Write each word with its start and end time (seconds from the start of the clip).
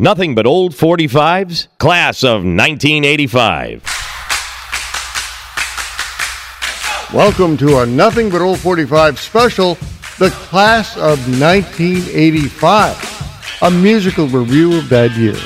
Nothing 0.00 0.34
but 0.34 0.46
old 0.46 0.72
45s, 0.72 1.68
class 1.76 2.24
of 2.24 2.42
1985. 2.42 3.84
Welcome 7.12 7.58
to 7.58 7.80
a 7.80 7.86
Nothing 7.86 8.30
But 8.30 8.40
Old 8.40 8.60
45 8.60 9.20
special, 9.20 9.74
the 10.18 10.30
class 10.30 10.96
of 10.96 11.18
1985, 11.38 13.58
a 13.60 13.70
musical 13.70 14.26
review 14.26 14.78
of 14.78 14.88
that 14.88 15.10
year. 15.18 15.36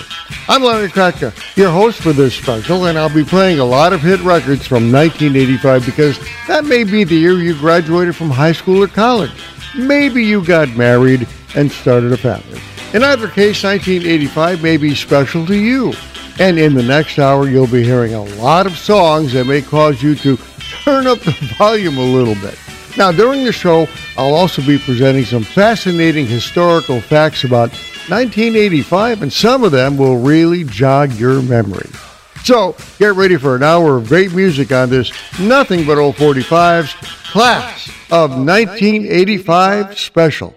I'm 0.49 0.63
Larry 0.63 0.87
Kratka, 0.87 1.35
your 1.57 1.73
host 1.73 2.01
for 2.01 2.13
this 2.13 2.37
special, 2.37 2.85
and 2.85 2.97
I'll 2.97 3.13
be 3.13 3.25
playing 3.25 3.59
a 3.59 3.65
lot 3.65 3.93
of 3.93 4.03
hit 4.03 4.21
records 4.21 4.65
from 4.65 4.93
1985 4.93 5.85
because 5.85 6.17
that 6.47 6.65
may 6.65 6.85
be 6.85 7.03
the 7.03 7.17
year 7.17 7.41
you 7.41 7.59
graduated 7.59 8.15
from 8.15 8.31
high 8.31 8.53
school 8.53 8.85
or 8.85 8.87
college. 8.87 9.33
Maybe 9.77 10.25
you 10.25 10.45
got 10.45 10.69
married 10.77 11.27
and 11.57 11.73
started 11.73 12.13
a 12.13 12.17
family. 12.17 12.61
In 12.95 13.03
either 13.03 13.26
case, 13.26 13.65
1985 13.65 14.63
may 14.63 14.76
be 14.76 14.94
special 14.94 15.44
to 15.47 15.56
you. 15.56 15.93
And 16.38 16.61
in 16.61 16.75
the 16.75 16.83
next 16.83 17.19
hour, 17.19 17.48
you'll 17.48 17.67
be 17.67 17.83
hearing 17.83 18.15
a 18.15 18.23
lot 18.23 18.67
of 18.67 18.79
songs 18.79 19.33
that 19.33 19.47
may 19.47 19.62
cause 19.62 20.01
you 20.01 20.15
to 20.15 20.37
turn 20.84 21.09
up 21.09 21.19
the 21.19 21.33
volume 21.59 21.98
a 21.98 22.01
little 22.01 22.37
bit. 22.37 22.57
Now, 22.97 23.11
during 23.11 23.45
the 23.45 23.51
show, 23.51 23.89
I'll 24.17 24.34
also 24.34 24.62
be 24.62 24.79
presenting 24.79 25.25
some 25.25 25.43
fascinating 25.43 26.29
historical 26.29 27.01
facts 27.01 27.43
about 27.43 27.70
1985, 28.09 29.23
and 29.23 29.33
some 29.33 29.65
of 29.65 29.73
them 29.73 29.97
will 29.97 30.19
really 30.19 30.62
jog 30.62 31.12
your 31.15 31.42
memory. 31.42 31.91
So, 32.45 32.77
get 32.98 33.15
ready 33.17 33.37
for 33.37 33.56
an 33.56 33.65
hour 33.65 33.97
of 33.97 34.06
great 34.06 34.33
music 34.33 34.70
on 34.70 34.89
this 34.89 35.11
Nothing 35.41 35.84
But 35.84 35.98
Old 35.98 36.15
45's 36.15 36.95
Class 37.33 37.89
of 38.12 38.31
1985 38.31 39.98
special. 39.98 40.55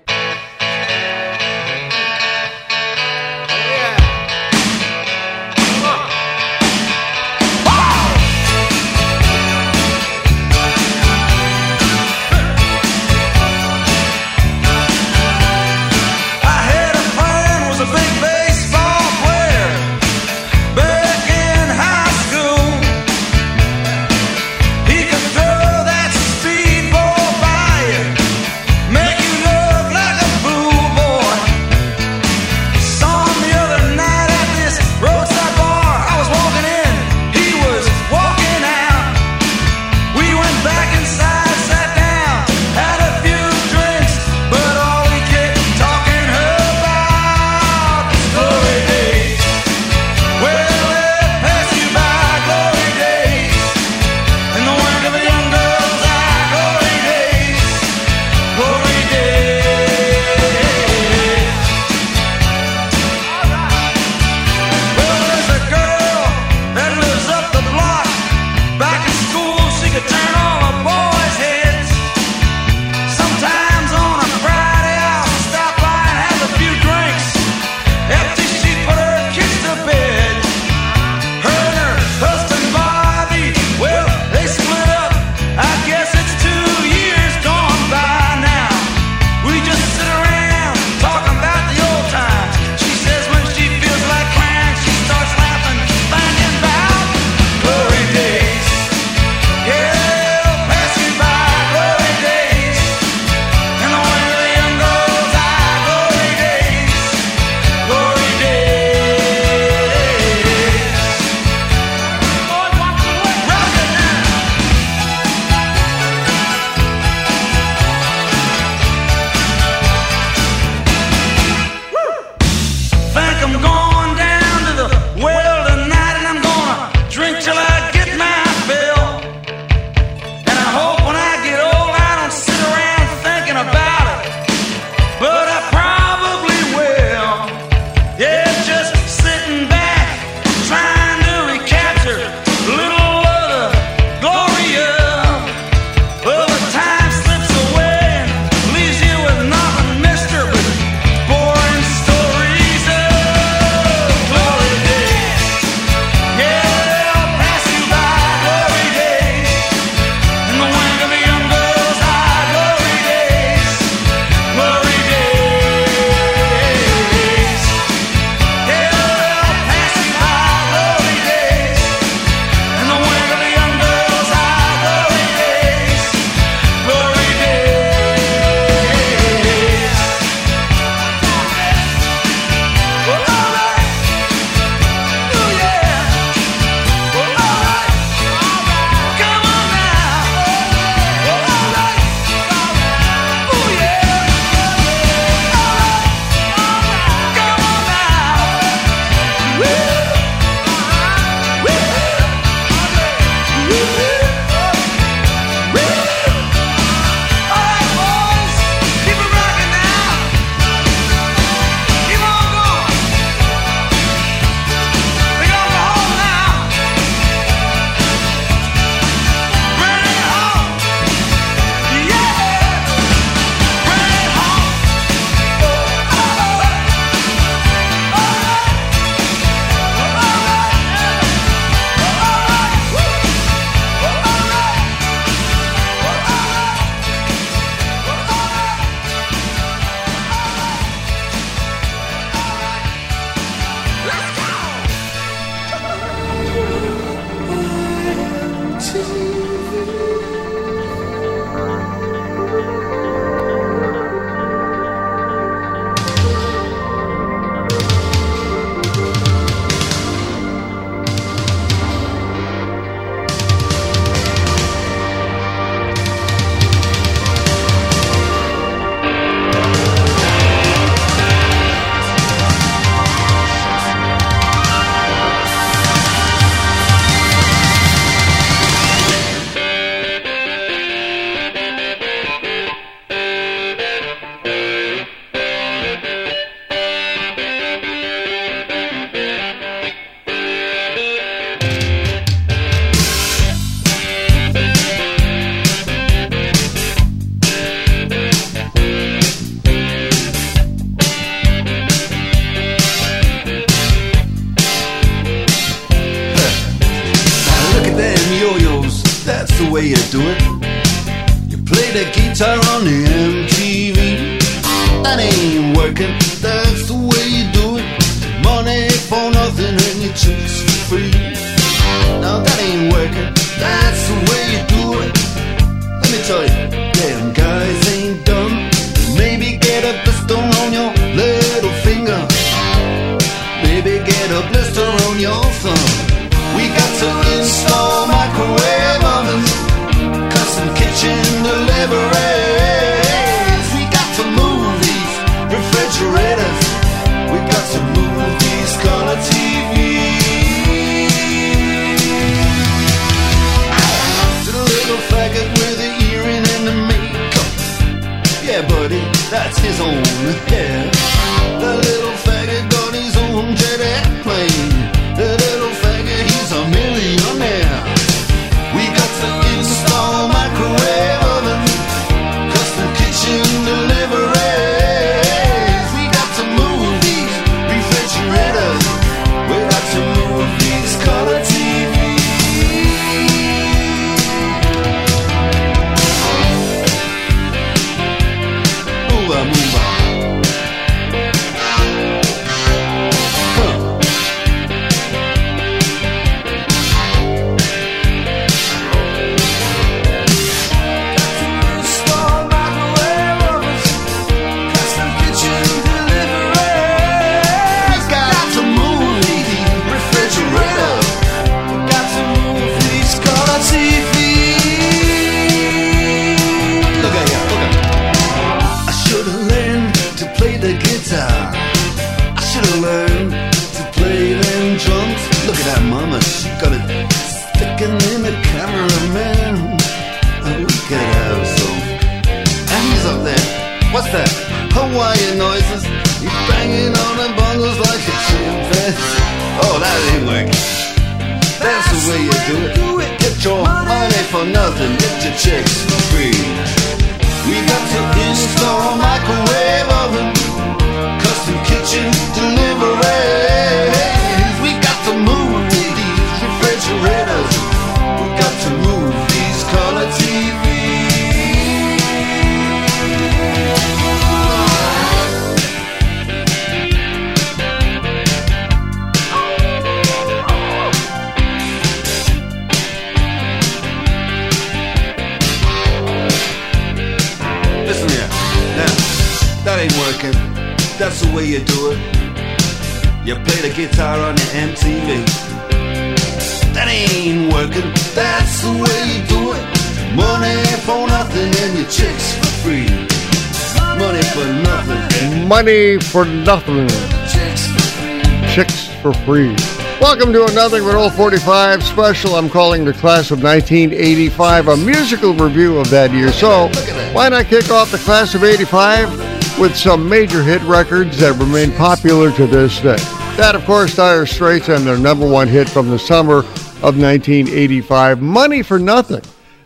Welcome 499.99 500.31
to 500.31 500.45
another 500.45 500.81
Old 500.95 501.13
45 501.13 501.83
special. 501.83 502.35
I'm 502.35 502.49
calling 502.49 502.85
the 502.85 502.93
class 502.93 503.29
of 503.29 503.43
1985 503.43 504.69
a 504.69 504.77
musical 504.77 505.33
review 505.33 505.79
of 505.79 505.89
that 505.89 506.11
year. 506.13 506.31
So, 506.31 506.69
why 507.11 507.27
not 507.27 507.47
kick 507.47 507.69
off 507.69 507.91
the 507.91 507.97
class 507.97 508.35
of 508.35 508.45
85 508.45 509.59
with 509.59 509.75
some 509.75 510.07
major 510.07 510.41
hit 510.41 510.61
records 510.61 511.19
that 511.19 511.37
remain 511.37 511.73
popular 511.73 512.31
to 512.37 512.47
this 512.47 512.79
day? 512.79 512.95
That, 513.35 513.53
of 513.53 513.65
course, 513.65 513.97
Dire 513.97 514.25
Straits 514.25 514.69
and 514.69 514.87
their 514.87 514.97
number 514.97 515.27
one 515.27 515.49
hit 515.49 515.67
from 515.67 515.89
the 515.89 515.99
summer 515.99 516.37
of 516.37 516.97
1985, 516.97 518.21
Money 518.21 518.63
for 518.63 518.79
Nothing. 518.79 519.23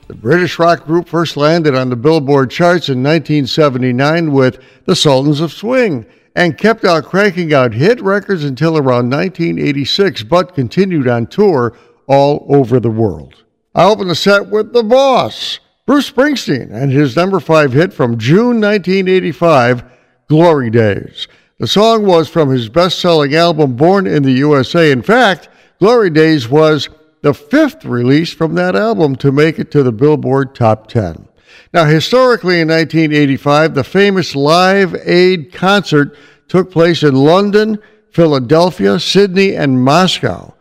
The 0.08 0.16
British 0.16 0.58
rock 0.58 0.86
group 0.88 1.08
first 1.08 1.38
landed 1.38 1.76
on 1.76 1.92
the 1.92 1.96
Billboard 1.96 2.50
charts 2.50 2.90
in 2.90 3.04
1979 3.04 4.32
with 4.32 4.60
The 4.86 4.96
Sultans 4.96 5.40
of 5.40 5.54
Swing 5.54 6.08
and 6.36 6.58
kept 6.58 6.86
on 6.86 7.04
cranking 7.04 7.54
out 7.54 7.74
hit 7.74 8.02
records 8.02 8.44
until 8.44 8.78
around 8.78 9.10
1986, 9.10 10.24
but 10.24 10.56
continued 10.56 11.08
on 11.08 11.28
tour 11.28 11.78
all 12.08 12.46
over 12.50 12.80
the 12.80 12.90
world. 12.90 13.44
I 13.76 13.86
open 13.86 14.08
the 14.08 14.16
set 14.16 14.48
with 14.48 14.74
The 14.74 14.84
Boss, 14.84 15.60
Bruce 15.86 16.12
Springsteen, 16.12 16.72
and 16.72 16.92
his 16.92 17.16
number 17.16 17.40
five 17.40 17.74
hit 17.74 17.94
from 17.94 18.18
June 18.18 18.62
1985, 18.62 19.84
Glory 20.28 20.70
Days. 20.70 21.28
The 21.58 21.68
song 21.68 22.06
was 22.06 22.28
from 22.28 22.50
his 22.50 22.70
best 22.70 23.00
selling 23.00 23.36
album, 23.36 23.76
Born 23.76 24.08
in 24.08 24.24
the 24.24 24.32
USA. 24.32 24.92
In 24.92 25.02
fact, 25.02 25.50
Glory 25.80 26.10
Days 26.10 26.50
was 26.50 26.90
the 27.22 27.34
fifth 27.34 27.86
release 27.86 28.34
from 28.34 28.56
that 28.56 28.76
album 28.76 29.16
to 29.18 29.32
make 29.32 29.60
it 29.60 29.72
to 29.72 29.84
the 29.84 29.92
Billboard 29.92 30.56
Top 30.56 30.88
10. 30.88 31.28
Now, 31.74 31.86
historically 31.86 32.60
in 32.60 32.68
1985, 32.68 33.76
the 33.76 33.84
famous 33.84 34.36
Live 34.36 34.94
Aid 35.06 35.54
concert 35.54 36.18
took 36.50 36.70
place 36.70 37.02
in 37.02 37.16
London, 37.16 37.80
Philadelphia, 38.12 39.00
Sydney, 39.00 39.56
and 39.56 39.82
Moscow. 39.82 40.54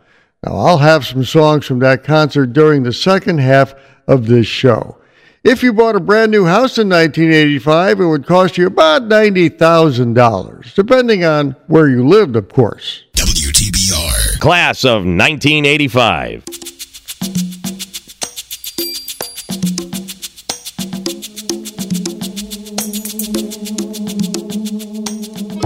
Now, 0.45 0.55
I'll 0.55 0.77
have 0.77 1.05
some 1.05 1.25
songs 1.25 1.65
from 1.65 1.79
that 1.79 2.05
concert 2.05 2.53
during 2.53 2.83
the 2.83 2.93
second 2.93 3.39
half 3.39 3.75
of 4.07 4.27
this 4.27 4.47
show. 4.47 4.97
If 5.43 5.63
you 5.63 5.73
bought 5.73 5.95
a 5.95 5.99
brand 5.99 6.31
new 6.31 6.45
house 6.45 6.77
in 6.77 6.87
1985, 6.87 7.99
it 7.99 8.05
would 8.05 8.25
cost 8.25 8.57
you 8.57 8.67
about 8.67 9.03
$90,000, 9.03 10.73
depending 10.75 11.25
on 11.25 11.55
where 11.67 11.89
you 11.89 12.07
lived, 12.07 12.35
of 12.35 12.47
course. 12.47 13.03
WTBR. 13.15 14.39
Class 14.39 14.85
of 14.85 15.03
1985. 15.03 16.45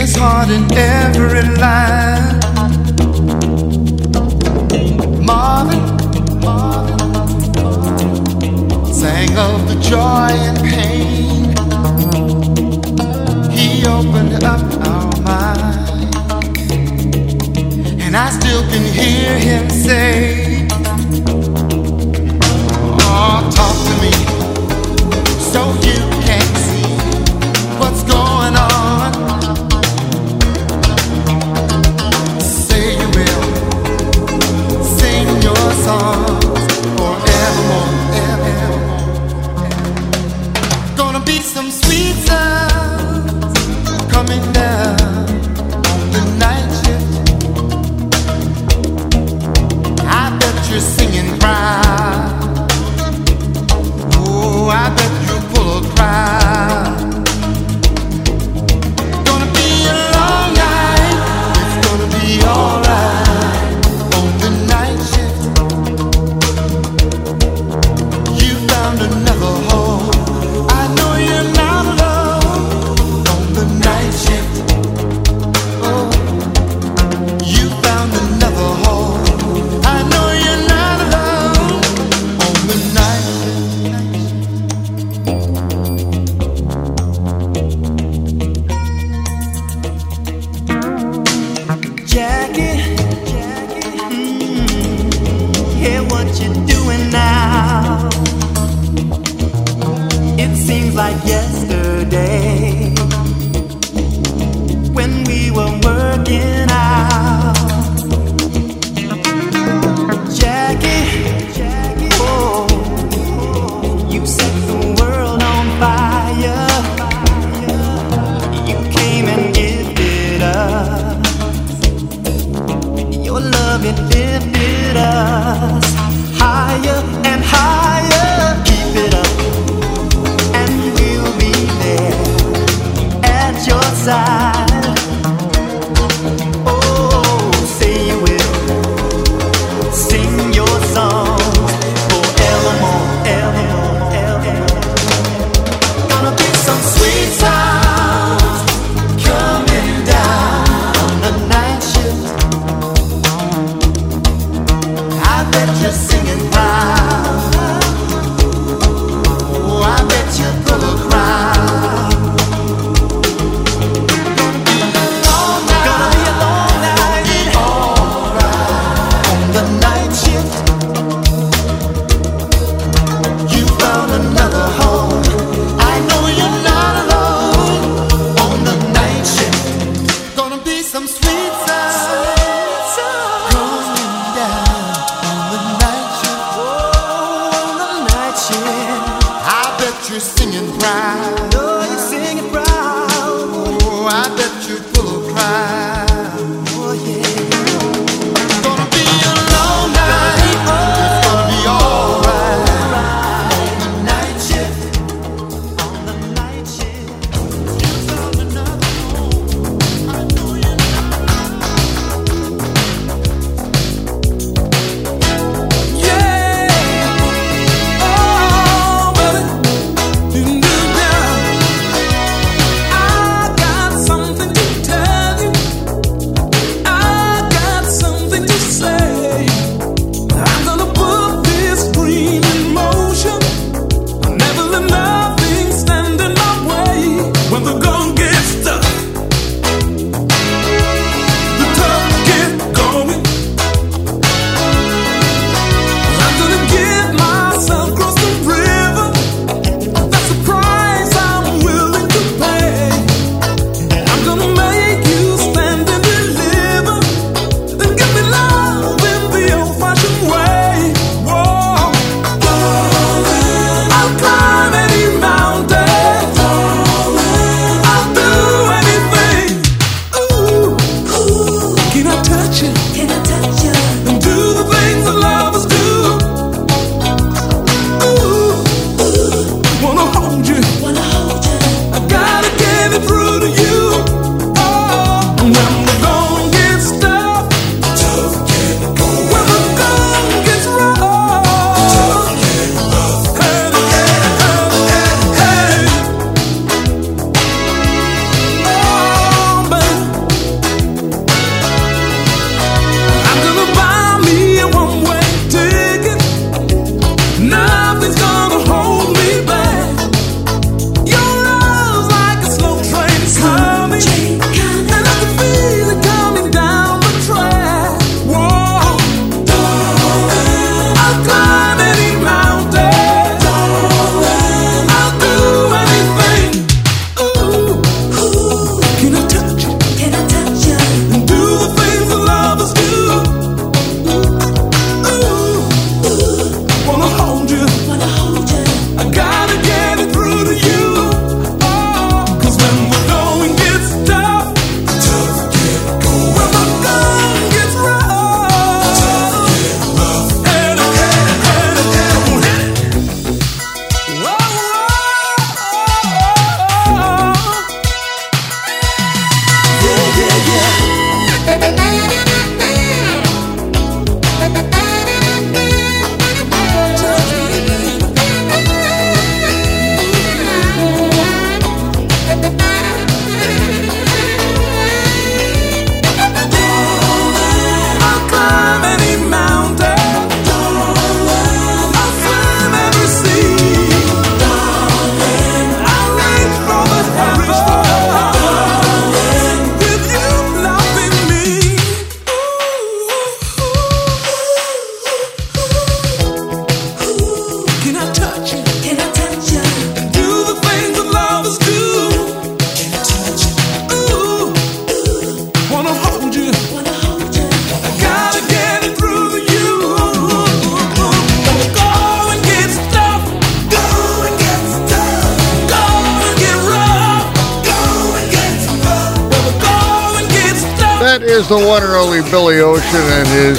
his 0.00 0.14
heart 0.14 0.48
in 0.48 0.64
every 0.76 1.42
line. 1.56 2.38
Marvin, 5.28 5.86
Marvin, 6.40 6.98
sang 8.92 9.36
of 9.36 9.58
the 9.68 9.76
joy 9.92 10.30
and 10.48 10.58
pain. 10.72 11.50
He 13.50 13.84
opened 13.86 14.44
up 14.44 14.64
our 14.92 15.10
mind, 15.22 16.14
and 18.02 18.16
I 18.16 18.30
still 18.38 18.62
can 18.70 18.84
hear 18.98 19.38
him 19.38 19.68
say. 19.70 20.47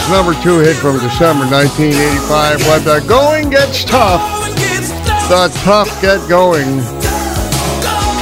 Number 0.10 0.34
two 0.42 0.60
hit 0.60 0.76
from 0.76 0.98
December 0.98 1.46
1985. 1.46 2.68
When 2.68 2.84
the 2.84 3.06
going 3.08 3.50
gets 3.50 3.84
tough, 3.84 4.22
the 5.30 5.50
tough 5.64 6.02
get 6.02 6.28
going. 6.28 6.80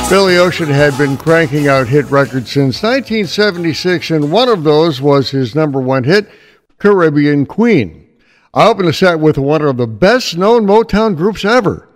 Billy 0.09 0.37
Ocean 0.37 0.69
had 0.69 0.97
been 0.97 1.17
cranking 1.17 1.67
out 1.67 1.87
hit 1.87 2.05
records 2.11 2.51
since 2.51 2.83
1976, 2.83 4.11
and 4.11 4.31
one 4.31 4.49
of 4.49 4.63
those 4.63 5.01
was 5.01 5.31
his 5.31 5.55
number 5.55 5.79
one 5.79 6.03
hit, 6.03 6.29
Caribbean 6.77 7.45
Queen. 7.45 8.07
I 8.53 8.67
opened 8.67 8.87
the 8.87 8.93
set 8.93 9.19
with 9.19 9.37
one 9.37 9.61
of 9.61 9.77
the 9.77 9.87
best 9.87 10.37
known 10.37 10.65
Motown 10.65 11.15
groups 11.15 11.45
ever, 11.45 11.87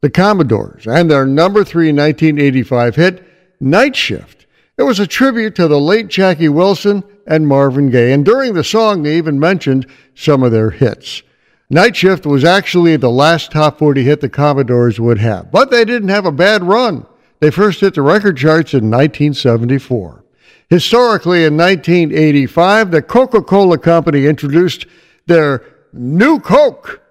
the 0.00 0.10
Commodores, 0.10 0.86
and 0.86 1.10
their 1.10 1.26
number 1.26 1.64
three 1.64 1.92
1985 1.92 2.96
hit, 2.96 3.24
Night 3.60 3.96
Shift. 3.96 4.39
It 4.80 4.86
was 4.86 4.98
a 4.98 5.06
tribute 5.06 5.56
to 5.56 5.68
the 5.68 5.78
late 5.78 6.08
Jackie 6.08 6.48
Wilson 6.48 7.04
and 7.26 7.46
Marvin 7.46 7.90
Gaye, 7.90 8.14
and 8.14 8.24
during 8.24 8.54
the 8.54 8.64
song 8.64 9.02
they 9.02 9.18
even 9.18 9.38
mentioned 9.38 9.86
some 10.14 10.42
of 10.42 10.52
their 10.52 10.70
hits. 10.70 11.22
Night 11.68 11.94
Shift 11.94 12.24
was 12.24 12.44
actually 12.44 12.96
the 12.96 13.10
last 13.10 13.52
top 13.52 13.78
40 13.78 14.02
hit 14.02 14.22
the 14.22 14.30
Commodores 14.30 14.98
would 14.98 15.18
have, 15.18 15.52
but 15.52 15.70
they 15.70 15.84
didn't 15.84 16.08
have 16.08 16.24
a 16.24 16.32
bad 16.32 16.62
run. 16.62 17.04
They 17.40 17.50
first 17.50 17.82
hit 17.82 17.92
the 17.92 18.00
record 18.00 18.38
charts 18.38 18.72
in 18.72 18.90
1974. 18.90 20.24
Historically, 20.70 21.44
in 21.44 21.58
1985, 21.58 22.90
the 22.90 23.02
Coca 23.02 23.42
Cola 23.42 23.76
Company 23.76 24.24
introduced 24.24 24.86
their 25.26 25.62
new 25.92 26.40
Coke. 26.40 27.02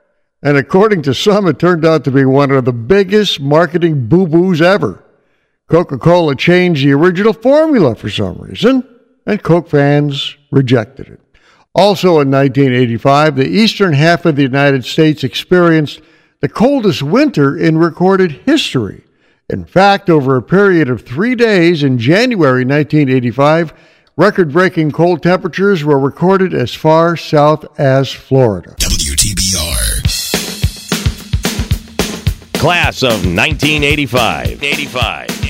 And 0.42 0.58
according 0.58 1.04
to 1.04 1.14
some, 1.14 1.48
it 1.48 1.60
turned 1.60 1.86
out 1.86 2.04
to 2.06 2.12
be 2.12 2.26
one 2.26 2.50
of 2.50 2.66
the 2.66 2.74
biggest 2.74 3.40
marketing 3.40 4.08
boo 4.08 4.26
boos 4.26 4.60
ever. 4.60 5.04
Coca 5.70 6.00
Cola 6.00 6.36
changed 6.36 6.84
the 6.84 6.94
original 6.94 7.32
formula 7.32 7.94
for 7.94 8.10
some 8.10 8.38
reason, 8.40 8.84
and 9.28 9.44
Coke 9.44 9.70
fans 9.70 10.36
rejected 10.52 11.08
it. 11.08 11.22
Also 11.76 12.20
in 12.20 12.32
1985, 12.32 13.36
the 13.36 13.48
eastern 13.48 13.94
half 13.94 14.26
of 14.26 14.36
the 14.36 14.42
United 14.42 14.84
States 14.84 15.24
experienced 15.24 16.02
the 16.40 16.50
coldest 16.50 17.04
winter 17.04 17.56
in 17.56 17.78
recorded 17.78 18.32
history. 18.32 19.04
In 19.48 19.64
fact, 19.64 20.10
over 20.10 20.36
a 20.36 20.42
period 20.42 20.90
of 20.90 21.06
three 21.06 21.36
days 21.36 21.84
in 21.84 22.00
January 22.00 22.66
1985, 22.66 23.72
record 24.18 24.52
breaking 24.52 24.92
cold 24.92 25.22
temperatures 25.22 25.84
were 25.84 26.00
recorded 26.00 26.56
as 26.56 26.74
far 26.74 27.16
south 27.16 27.80
as 27.80 28.12
Florida. 28.12 28.76
WTBR. 28.80 30.00
Class 32.60 33.04
of 33.04 33.24
1985. 33.26 34.64
85. 34.64 35.49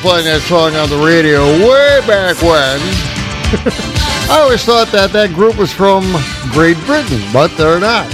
Playing 0.00 0.24
that 0.24 0.40
song 0.42 0.74
on 0.76 0.88
the 0.88 0.96
radio 0.96 1.44
way 1.44 2.00
back 2.06 2.40
when, 2.40 2.80
I 4.30 4.40
always 4.40 4.64
thought 4.64 4.88
that 4.92 5.12
that 5.12 5.34
group 5.34 5.56
was 5.56 5.72
from 5.72 6.04
Great 6.52 6.78
Britain, 6.86 7.20
but 7.32 7.48
they're 7.56 7.80
not. 7.80 8.08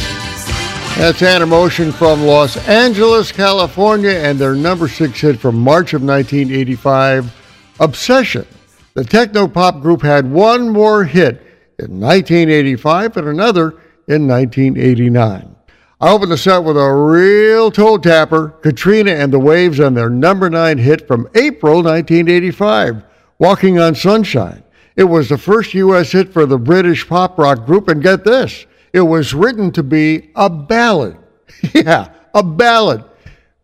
That's 0.96 1.20
Animotion 1.20 1.92
from 1.92 2.22
Los 2.22 2.56
Angeles, 2.68 3.30
California, 3.30 4.10
and 4.10 4.38
their 4.38 4.54
number 4.54 4.88
six 4.88 5.20
hit 5.20 5.38
from 5.38 5.60
March 5.60 5.92
of 5.94 6.02
1985, 6.02 7.32
Obsession. 7.80 8.46
The 8.94 9.04
techno 9.04 9.46
pop 9.46 9.80
group 9.80 10.02
had 10.02 10.30
one 10.30 10.70
more 10.70 11.04
hit 11.04 11.42
in 11.78 12.00
1985 12.00 13.16
and 13.18 13.28
another 13.28 13.70
in 14.08 14.26
1989. 14.26 15.55
I 15.98 16.12
opened 16.12 16.30
the 16.30 16.36
set 16.36 16.62
with 16.62 16.76
a 16.76 16.92
real 16.92 17.70
toe 17.70 17.96
tapper, 17.96 18.48
Katrina 18.60 19.12
and 19.12 19.32
the 19.32 19.38
Waves 19.38 19.80
on 19.80 19.94
their 19.94 20.10
number 20.10 20.50
nine 20.50 20.76
hit 20.76 21.08
from 21.08 21.26
April 21.34 21.76
1985, 21.76 23.02
Walking 23.38 23.78
on 23.78 23.94
Sunshine. 23.94 24.62
It 24.96 25.04
was 25.04 25.30
the 25.30 25.38
first 25.38 25.72
U.S. 25.72 26.12
hit 26.12 26.34
for 26.34 26.44
the 26.44 26.58
British 26.58 27.08
pop 27.08 27.38
rock 27.38 27.64
group, 27.64 27.88
and 27.88 28.02
get 28.02 28.24
this, 28.24 28.66
it 28.92 29.00
was 29.00 29.32
written 29.32 29.72
to 29.72 29.82
be 29.82 30.30
a 30.36 30.50
ballad. 30.50 31.16
yeah, 31.74 32.12
a 32.34 32.42
ballad. 32.42 33.02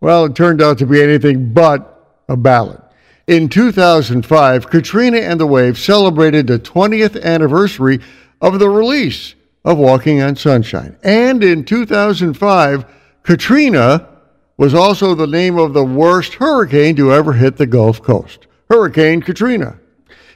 Well, 0.01 0.25
it 0.25 0.35
turned 0.35 0.63
out 0.63 0.79
to 0.79 0.87
be 0.87 1.03
anything 1.03 1.53
but 1.53 2.23
a 2.31 2.37
ballad. 2.37 2.81
In 3.27 3.51
2005, 3.51 4.71
Katrina 4.71 5.19
and 5.19 5.39
the 5.39 5.47
Waves 5.47 5.85
celebrated 5.85 6.47
the 6.47 6.59
20th 6.59 7.23
anniversary 7.23 8.01
of 8.41 8.59
the 8.59 8.71
release 8.71 9.35
of 9.65 9.79
Walking 9.79 10.21
on 10.23 10.37
Sunshine. 10.37 10.97
And 11.03 11.43
in 11.43 11.65
2005, 11.65 12.85
Katrina 13.23 14.09
was 14.57 14.75
also 14.75 15.15
the 15.15 15.27
name 15.27 15.59
of 15.59 15.73
the 15.73 15.85
worst 15.85 16.35
hurricane 16.35 16.97
to 16.97 17.13
ever 17.13 17.33
hit 17.33 17.57
the 17.57 17.67
Gulf 17.67 18.03
Coast 18.03 18.47
Hurricane 18.69 19.21
Katrina. 19.21 19.79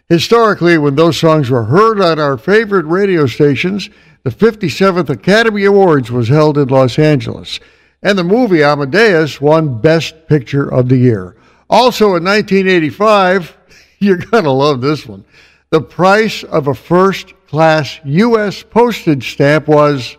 Historically, 0.08 0.78
when 0.78 0.94
those 0.94 1.18
songs 1.18 1.50
were 1.50 1.64
heard 1.64 2.00
on 2.00 2.20
our 2.20 2.38
favorite 2.38 2.86
radio 2.86 3.26
stations, 3.26 3.90
the 4.22 4.30
57th 4.30 5.08
Academy 5.08 5.64
Awards 5.64 6.10
was 6.10 6.28
held 6.28 6.58
in 6.58 6.68
Los 6.68 6.98
Angeles, 6.98 7.58
and 8.02 8.16
the 8.16 8.24
movie 8.24 8.62
Amadeus 8.62 9.40
won 9.40 9.80
Best 9.80 10.26
Picture 10.28 10.68
of 10.68 10.88
the 10.88 10.96
Year. 10.96 11.36
Also 11.68 12.14
in 12.14 12.24
1985, 12.24 13.56
you're 13.98 14.16
going 14.16 14.44
to 14.44 14.50
love 14.50 14.80
this 14.80 15.06
one. 15.06 15.24
The 15.70 15.80
price 15.80 16.44
of 16.44 16.68
a 16.68 16.74
first 16.74 17.34
class 17.48 17.98
U.S. 18.04 18.62
postage 18.62 19.32
stamp 19.32 19.66
was, 19.66 20.16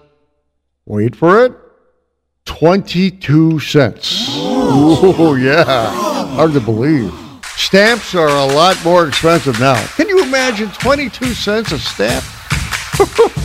wait 0.85 1.15
for 1.15 1.45
it, 1.45 1.53
22 2.45 3.59
cents. 3.59 4.25
Oh, 4.29 5.35
yeah. 5.35 5.63
Hard 6.35 6.51
to 6.53 6.59
believe. 6.59 7.13
Stamps 7.55 8.13
are 8.13 8.27
a 8.27 8.45
lot 8.53 8.77
more 8.83 9.07
expensive 9.07 9.57
now. 9.59 9.81
Can 9.95 10.09
you 10.09 10.21
imagine 10.21 10.69
22 10.71 11.33
cents 11.33 11.71
a 11.71 11.79
stamp? 11.79 12.25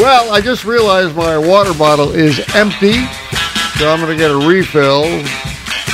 well, 0.00 0.30
I 0.32 0.40
just 0.42 0.64
realized 0.64 1.16
my 1.16 1.38
water 1.38 1.72
bottle 1.74 2.12
is 2.12 2.38
empty, 2.54 2.92
so 3.78 3.90
I'm 3.90 4.00
going 4.00 4.10
to 4.10 4.16
get 4.16 4.30
a 4.30 4.46
refill. 4.46 5.04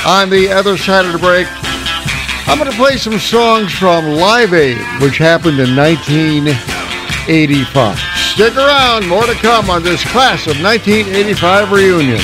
On 0.04 0.28
the 0.28 0.48
other 0.50 0.76
side 0.76 1.04
of 1.06 1.12
the 1.12 1.18
break, 1.18 1.46
I'm 2.46 2.58
going 2.58 2.70
to 2.70 2.76
play 2.76 2.96
some 2.96 3.18
songs 3.18 3.72
from 3.72 4.04
Live 4.06 4.52
Aid, 4.52 4.76
which 5.00 5.16
happened 5.16 5.60
in 5.60 5.76
1985. 5.76 7.98
Stick 8.34 8.56
around, 8.56 9.06
more 9.06 9.24
to 9.24 9.34
come 9.34 9.70
on 9.70 9.84
this 9.84 10.02
class 10.10 10.46
of 10.46 10.60
1985 10.60 11.70
reunion. 11.70 12.18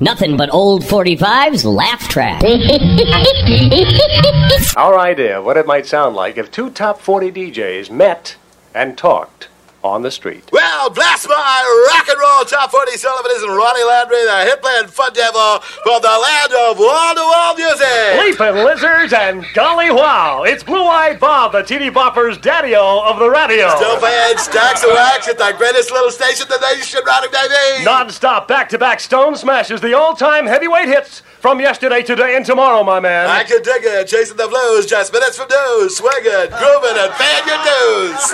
Nothing 0.00 0.36
but 0.36 0.52
old 0.52 0.82
45's 0.82 1.64
laugh 1.64 2.08
track. 2.08 2.42
Our 4.76 4.98
idea 4.98 5.38
of 5.38 5.44
what 5.44 5.56
it 5.56 5.66
might 5.66 5.86
sound 5.86 6.16
like 6.16 6.36
if 6.36 6.50
two 6.50 6.70
top 6.70 7.00
40 7.00 7.30
DJs 7.30 7.90
met 7.90 8.36
and 8.74 8.98
talked 8.98 9.48
on 9.84 10.00
the 10.00 10.10
street. 10.10 10.48
Well, 10.50 10.88
bless 10.88 11.28
my 11.28 11.92
rock 11.92 12.08
and 12.08 12.18
roll 12.18 12.44
top 12.44 12.70
40 12.70 12.96
Sullivan 12.96 13.30
is 13.36 13.42
and 13.42 13.54
Ronnie 13.54 13.84
Landry, 13.84 14.24
the 14.24 14.44
hit 14.48 14.62
playing 14.62 14.88
fun 14.88 15.12
devil 15.12 15.60
from 15.84 16.00
the 16.00 16.08
land 16.08 16.52
of 16.52 16.78
wall 16.78 17.14
to 17.14 17.20
wall 17.20 17.54
music. 17.54 18.18
Leaping 18.18 18.64
lizards 18.64 19.12
and 19.12 19.44
golly 19.54 19.90
wow! 19.90 20.44
It's 20.44 20.64
Blue 20.64 20.84
Eyed 20.84 21.20
Bob, 21.20 21.52
the 21.52 21.62
TD 21.62 21.92
Bopper's 21.92 22.38
daddy-o 22.38 23.04
of 23.04 23.18
the 23.18 23.28
radio. 23.28 23.68
Still 23.76 23.98
playing 23.98 24.38
stacks 24.38 24.82
of 24.82 24.90
wax 24.90 25.28
at 25.28 25.36
the 25.36 25.54
greatest 25.58 25.92
little 25.92 26.10
station 26.10 26.46
in 26.50 26.58
the 26.58 26.74
nation, 26.74 27.00
Ronnie, 27.06 27.28
baby. 27.28 27.84
Non-stop, 27.84 28.48
back-to-back 28.48 29.00
Stone 29.00 29.36
Smashes, 29.36 29.82
the 29.82 29.92
all-time 29.92 30.46
heavyweight 30.46 30.88
hits 30.88 31.20
from 31.44 31.60
yesterday, 31.60 32.02
today, 32.02 32.36
and 32.36 32.46
tomorrow, 32.46 32.82
my 32.82 32.98
man. 33.00 33.28
I 33.28 33.44
can 33.44 33.60
dig 33.62 33.84
it, 33.84 34.08
chasing 34.08 34.38
the 34.38 34.48
blues, 34.48 34.86
just 34.86 35.12
minutes 35.12 35.36
from 35.36 35.48
news, 35.48 35.94
swinging, 35.94 36.48
grooving, 36.48 36.96
and 36.96 37.12
paying 37.20 37.46
your 37.46 37.60
dues. 37.60 38.32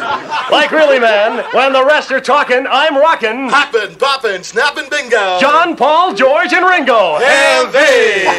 Like 0.53 0.71
really, 0.71 1.01
man, 1.01 1.40
when 1.53 1.73
the 1.73 1.85
rest 1.85 2.11
are 2.13 2.21
talking, 2.21 2.67
I'm 2.69 2.97
rocking. 2.97 3.49
Hopping, 3.49 3.97
popping, 3.97 4.43
snapping, 4.43 4.89
bingo. 4.91 5.39
John, 5.41 5.77
Paul, 5.77 6.15
George, 6.15 6.53
and 6.53 6.67
Ringo. 6.67 7.17
Heavy. 7.19 8.27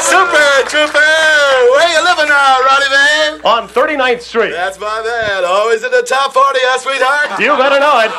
Super 0.00 0.68
Trooper, 0.68 0.98
where 1.70 1.88
you 1.92 2.00
living 2.04 2.28
now, 2.28 2.60
Ronnie 2.64 2.90
man? 2.90 3.40
On 3.44 3.68
39th 3.68 4.22
Street. 4.22 4.50
That's 4.50 4.78
my 4.78 5.02
man, 5.02 5.44
always 5.44 5.82
in 5.84 5.90
the 5.90 6.02
top 6.02 6.32
40, 6.32 6.58
huh, 6.62 6.78
sweetheart? 6.78 7.40
You 7.40 7.56
better 7.56 7.80
know 7.80 8.00
it. 8.00 8.12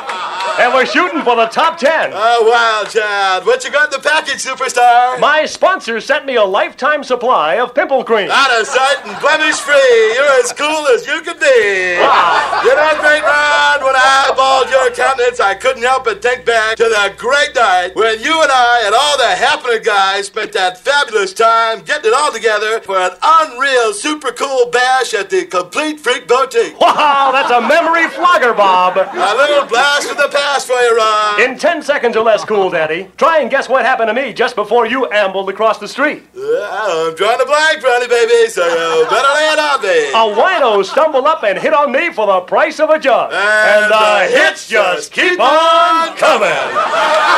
And 0.59 0.73
we're 0.73 0.85
shooting 0.85 1.21
for 1.23 1.35
the 1.35 1.47
top 1.47 1.77
10. 1.77 2.11
Oh, 2.13 2.45
wild 2.45 2.89
child. 2.89 3.45
What 3.45 3.63
you 3.63 3.71
got 3.71 3.93
in 3.93 3.99
the 3.99 4.03
package, 4.03 4.43
superstar? 4.43 5.19
My 5.19 5.45
sponsor 5.45 5.99
sent 6.01 6.25
me 6.25 6.35
a 6.35 6.43
lifetime 6.43 7.03
supply 7.03 7.55
of 7.55 7.73
pimple 7.73 8.03
cream. 8.03 8.29
Out 8.29 8.51
of 8.59 8.67
sight 8.67 8.99
and 9.05 9.19
blemish 9.21 9.59
free. 9.59 10.13
You're 10.13 10.39
as 10.43 10.53
cool 10.53 10.87
as 10.93 11.07
you 11.07 11.21
can 11.21 11.39
be. 11.39 11.97
Wow. 11.99 12.61
You 12.63 12.75
know, 12.75 12.91
great 12.99 13.23
Ron, 13.23 13.83
when 13.83 13.95
I 13.95 14.27
eyeballed 14.29 14.69
your 14.69 14.91
countenance, 14.91 15.39
I 15.39 15.55
couldn't 15.55 15.83
help 15.83 16.03
but 16.05 16.21
think 16.21 16.45
back 16.45 16.77
to 16.77 16.83
the 16.83 17.13
great 17.17 17.55
night 17.55 17.95
when 17.95 18.19
you 18.19 18.41
and 18.41 18.51
I 18.51 18.83
and 18.85 18.93
all 18.93 19.17
the 19.17 19.27
happening 19.35 19.81
guys 19.83 20.27
spent 20.27 20.51
that 20.53 20.77
fabulous 20.77 21.33
time 21.33 21.81
getting 21.81 22.11
it 22.11 22.13
all 22.13 22.31
together 22.31 22.81
for 22.81 22.97
an 22.97 23.11
unreal, 23.39 23.93
super 23.93 24.31
cool 24.31 24.67
bash 24.67 25.13
at 25.13 25.29
the 25.29 25.45
Complete 25.45 25.99
Freak 25.99 26.27
Boutique. 26.27 26.79
Wow, 26.79 27.31
that's 27.31 27.51
a 27.51 27.61
memory 27.61 28.07
flogger, 28.09 28.53
Bob. 28.53 28.97
A 28.97 29.35
little 29.35 29.65
blast 29.67 30.07
from 30.07 30.17
the 30.17 30.29
past 30.29 30.67
for 30.67 30.73
you, 30.73 30.97
Ron. 30.97 31.41
In 31.41 31.57
10 31.57 31.81
seconds 31.81 32.17
or 32.17 32.23
less, 32.23 32.43
cool 32.43 32.69
daddy. 32.69 33.09
Try 33.17 33.39
and 33.39 33.49
guess 33.49 33.69
what 33.69 33.85
happened 33.85 34.09
to 34.09 34.13
me 34.13 34.33
just 34.33 34.55
before 34.55 34.85
you 34.85 35.09
ambled 35.11 35.49
across 35.49 35.79
the 35.79 35.87
street. 35.87 36.23
Uh, 36.35 37.07
I'm 37.09 37.15
drawing 37.15 37.41
a 37.41 37.45
blank, 37.45 37.81
Ronnie, 37.83 38.07
baby, 38.07 38.49
so 38.49 38.65
you 38.65 39.05
better 39.09 39.33
lay 39.33 39.49
it 39.53 39.59
on 39.59 39.81
me. 39.81 40.11
A 40.11 40.35
wino 40.35 40.83
stumbled 40.85 41.25
up 41.25 41.43
and 41.43 41.57
hit 41.57 41.73
on 41.73 41.91
me 41.91 42.11
for 42.11 42.27
the 42.27 42.41
price 42.41 42.79
of 42.79 42.89
a 42.89 42.99
jug. 42.99 43.31
And 43.33 43.91
the 43.91 44.27
hits 44.37 44.67
just 44.67 45.11
keep 45.11 45.39
on 45.39 46.15
coming. 46.17 46.51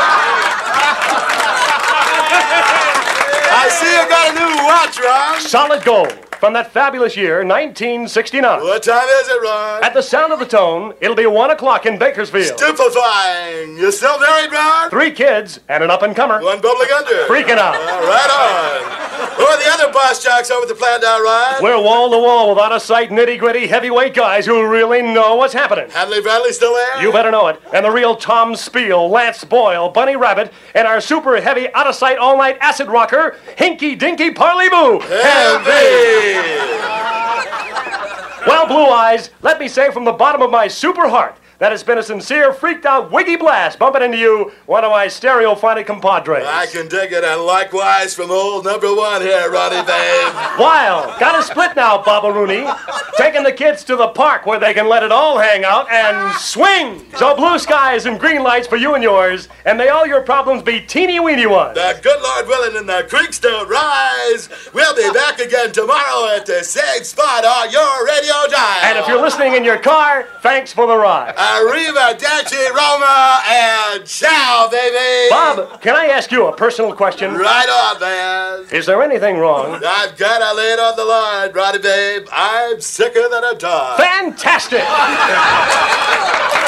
I 3.66 3.70
see 3.70 3.88
you 3.96 4.10
got 4.10 4.28
a 4.28 4.34
new 4.36 4.66
watch, 4.66 5.00
Ron. 5.00 5.40
Solid 5.40 5.84
gold 5.86 6.23
from 6.44 6.52
that 6.52 6.74
fabulous 6.74 7.16
year, 7.16 7.38
1969. 7.38 8.60
What 8.60 8.84
time 8.84 9.08
is 9.08 9.30
it, 9.30 9.42
Ron? 9.42 9.82
At 9.82 9.94
the 9.94 10.02
sound 10.02 10.34
of 10.34 10.40
the 10.40 10.46
tone, 10.46 10.94
it'll 11.00 11.16
be 11.16 11.26
1 11.26 11.52
o'clock 11.52 11.86
in 11.86 11.98
Bakersfield. 11.98 12.60
Stupefying. 12.60 13.78
You 13.78 13.90
still 13.94 14.20
married, 14.20 14.52
Ron? 14.52 14.90
Three 14.90 15.12
kids 15.12 15.62
and 15.70 15.82
an 15.86 15.90
up-and-comer. 15.90 16.44
One 16.44 16.60
bubbling 16.60 16.90
under. 16.98 17.32
Freaking 17.32 17.58
out. 17.58 17.76
Uh, 17.76 18.06
right 18.06 18.30
on. 18.30 19.04
Who 19.38 19.44
are 19.44 19.58
the 19.58 19.70
other 19.72 19.94
boss 19.94 20.22
jocks 20.22 20.52
over 20.52 20.66
the 20.66 20.76
plant 20.76 21.04
now, 21.04 21.22
Ron? 21.24 21.64
We're 21.64 21.82
wall 21.82 22.12
to 22.12 22.18
wall 22.18 22.50
with 22.50 22.60
out 22.60 22.74
of 22.74 22.82
sight, 22.82 23.10
nitty 23.10 23.40
gritty, 23.40 23.68
heavyweight 23.68 24.14
guys 24.14 24.46
who 24.46 24.68
really 24.68 25.02
know 25.02 25.36
what's 25.36 25.54
happening. 25.54 25.90
Hadley 25.92 26.22
Bradley 26.22 26.52
still 26.52 26.74
there? 26.74 27.02
You 27.02 27.14
better 27.14 27.32
know 27.32 27.48
it. 27.48 27.62
And 27.74 27.86
the 27.86 27.92
real 27.92 28.18
Tom 28.18 28.56
Spiel, 28.58 29.10
Lance 29.10 29.46
Boyle, 29.46 29.88
Bunny 29.90 30.18
Rabbit, 30.18 30.52
and 30.76 30.88
our 30.88 31.00
super 31.00 31.40
heavy, 31.40 31.74
out 31.74 31.88
of 31.88 31.96
sight, 31.96 32.18
all 32.18 32.38
night 32.38 32.58
acid 32.60 32.90
rocker, 32.90 33.38
Hinky 33.58 33.98
Dinky 33.98 34.32
Parley 34.32 34.68
Boo. 34.70 35.00
Heavy. 35.00 36.33
Well, 38.46 38.68
Blue 38.68 38.86
Eyes, 38.86 39.30
let 39.42 39.60
me 39.60 39.68
say 39.68 39.92
from 39.92 40.06
the 40.06 40.12
bottom 40.12 40.42
of 40.42 40.52
my 40.52 40.68
super 40.68 41.08
heart 41.08 41.36
that 41.60 41.72
it's 41.72 41.84
been 41.84 41.98
a 41.98 42.04
sincere, 42.04 42.54
freaked 42.54 42.86
out, 42.86 43.12
wiggy 43.12 43.36
blast 43.36 43.80
bumping 43.80 44.02
into 44.02 44.18
you, 44.18 44.52
one 44.66 44.84
of 44.84 44.92
my 44.92 45.08
stereophonic 45.08 45.86
compadres. 45.86 46.46
I 46.46 46.66
can 46.66 46.88
dig 46.88 47.12
it, 47.14 47.24
and 47.24 47.42
likewise 47.44 48.14
from 48.16 48.32
old 48.32 48.66
number 48.66 48.94
one 48.94 49.22
here, 49.22 49.50
Ronnie 49.52 49.76
babe. 49.88 50.34
Wild. 50.60 51.20
Got 51.20 51.40
a 51.40 51.44
split 51.44 51.76
now, 51.76 52.02
Baba 52.04 52.32
Rooney. 52.32 52.68
Taking 53.18 53.44
the 53.44 53.52
kids 53.52 53.84
to 53.86 53.96
the 53.96 54.08
park 54.10 54.46
where 54.46 54.60
they 54.60 54.74
can 54.74 54.88
let 54.90 55.04
it 55.04 55.12
all 55.12 55.38
hang 55.38 55.64
out 55.64 55.90
and 55.92 56.34
swing. 56.40 57.06
So 57.18 57.36
blue 57.36 57.60
skies 57.60 58.06
and 58.06 58.20
green 58.20 58.44
lights 58.44 58.68
for 58.68 58.76
you 58.78 58.96
and 58.96 59.04
yours, 59.04 59.48
and 59.66 59.78
may 59.78 59.90
all 59.90 60.06
your 60.08 60.22
problems 60.22 60.64
be 60.64 60.82
teeny 60.82 61.20
weeny 61.20 61.46
ones. 61.46 61.76
The 61.76 62.00
good 62.02 62.22
Lord 62.22 62.48
willing 62.48 62.78
and 62.78 62.90
the 62.90 63.06
creeks 63.10 63.40
don't 63.40 63.70
rise. 63.70 64.50
We'll 64.74 64.96
be 64.96 65.10
back 65.14 65.40
again 65.40 65.72
tomorrow 65.72 66.36
at 66.36 66.46
the 66.46 66.64
same 66.64 67.04
spot 67.04 67.46
on 67.46 67.72
your 67.72 68.06
radio 68.06 68.34
dial. 68.50 68.80
And 68.84 68.98
if 68.98 69.08
you're 69.08 69.22
listening 69.22 69.54
in 69.54 69.64
your 69.64 69.78
car, 69.78 70.28
thanks 70.42 70.74
for 70.74 70.88
the 70.88 70.98
ride. 70.98 71.34
Arrivederci, 71.44 72.70
Roma, 72.70 73.42
and 73.46 74.06
ciao, 74.06 74.70
baby. 74.72 75.30
Bob, 75.30 75.82
can 75.82 75.94
I 75.96 76.06
ask 76.06 76.32
you 76.32 76.48
a 76.48 76.56
personal 76.56 76.94
question? 76.96 77.34
Right 77.34 77.68
on, 77.68 78.00
man. 78.00 78.66
Is 78.72 78.86
there 78.86 79.04
anything 79.04 79.38
wrong? 79.38 79.82
I've 79.86 80.18
got 80.18 80.40
to 80.40 80.56
lay 80.56 80.72
it 80.72 80.80
on 80.80 80.96
the 80.96 81.04
line, 81.04 81.52
Roddy, 81.52 81.80
babe. 81.80 82.28
I'm 82.32 82.80
sicker 82.80 83.28
than 83.30 83.44
a 83.44 83.56
dog. 83.56 83.98
Fantastic! 83.98 84.84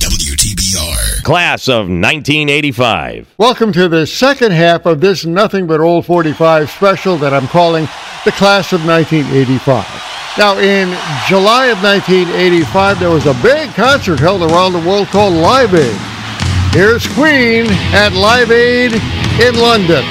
WTBR. 0.00 1.13
Class 1.24 1.68
of 1.68 1.88
1985. 1.88 3.34
Welcome 3.38 3.72
to 3.72 3.88
the 3.88 4.06
second 4.06 4.52
half 4.52 4.84
of 4.84 5.00
this 5.00 5.24
Nothing 5.24 5.66
But 5.66 5.80
Old 5.80 6.04
45 6.04 6.68
special 6.68 7.16
that 7.16 7.32
I'm 7.32 7.48
calling 7.48 7.88
the 8.26 8.32
Class 8.32 8.74
of 8.74 8.84
1985. 8.84 9.86
Now, 10.36 10.58
in 10.58 10.88
July 11.26 11.68
of 11.68 11.82
1985, 11.82 13.00
there 13.00 13.08
was 13.08 13.24
a 13.24 13.32
big 13.42 13.70
concert 13.70 14.20
held 14.20 14.42
around 14.42 14.74
the 14.74 14.86
world 14.86 15.06
called 15.08 15.32
Live 15.32 15.74
Aid. 15.74 15.96
Here's 16.74 17.06
Queen 17.14 17.68
at 17.94 18.12
Live 18.12 18.50
Aid 18.50 18.92
in 19.40 19.54
London. 19.58 20.04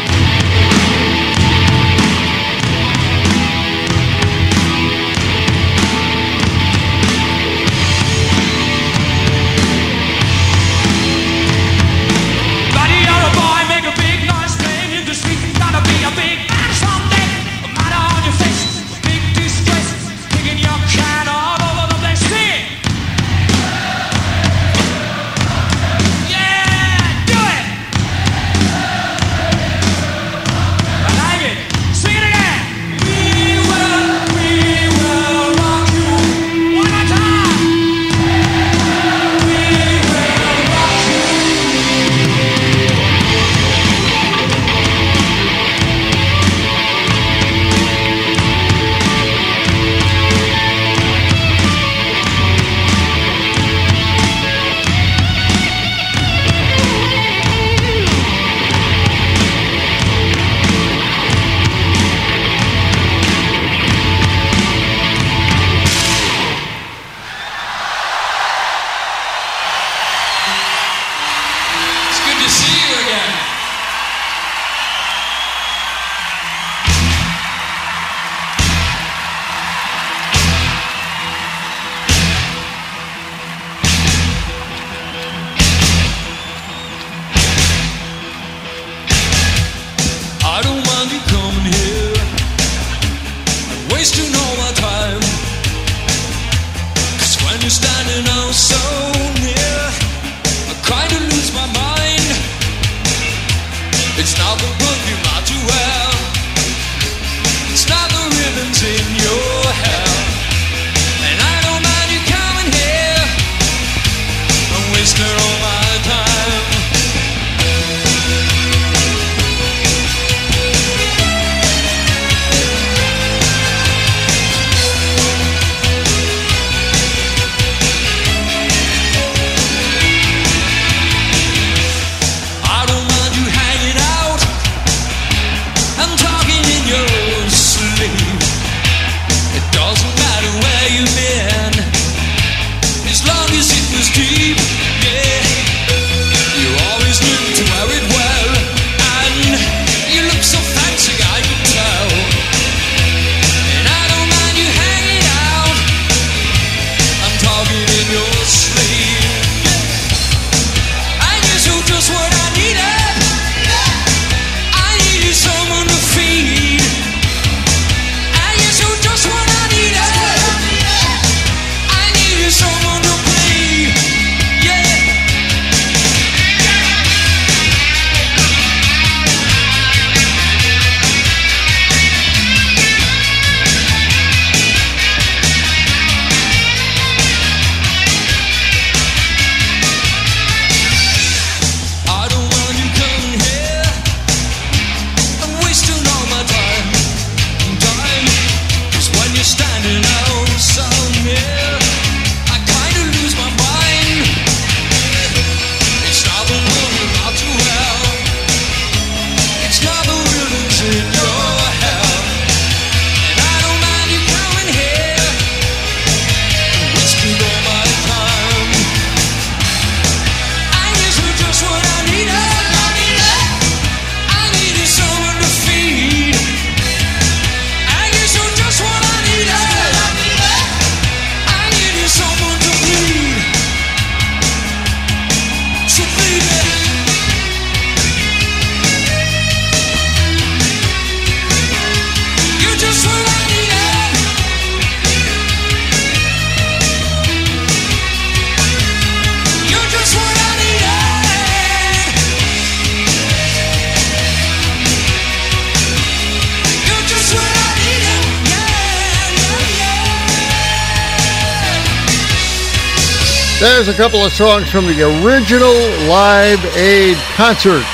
There's 263.63 263.87
a 263.87 263.93
couple 263.93 264.25
of 264.25 264.33
songs 264.33 264.69
from 264.69 264.87
the 264.87 265.03
original 265.23 265.73
Live 266.09 266.59
Aid 266.75 267.15
concert. 267.35 267.85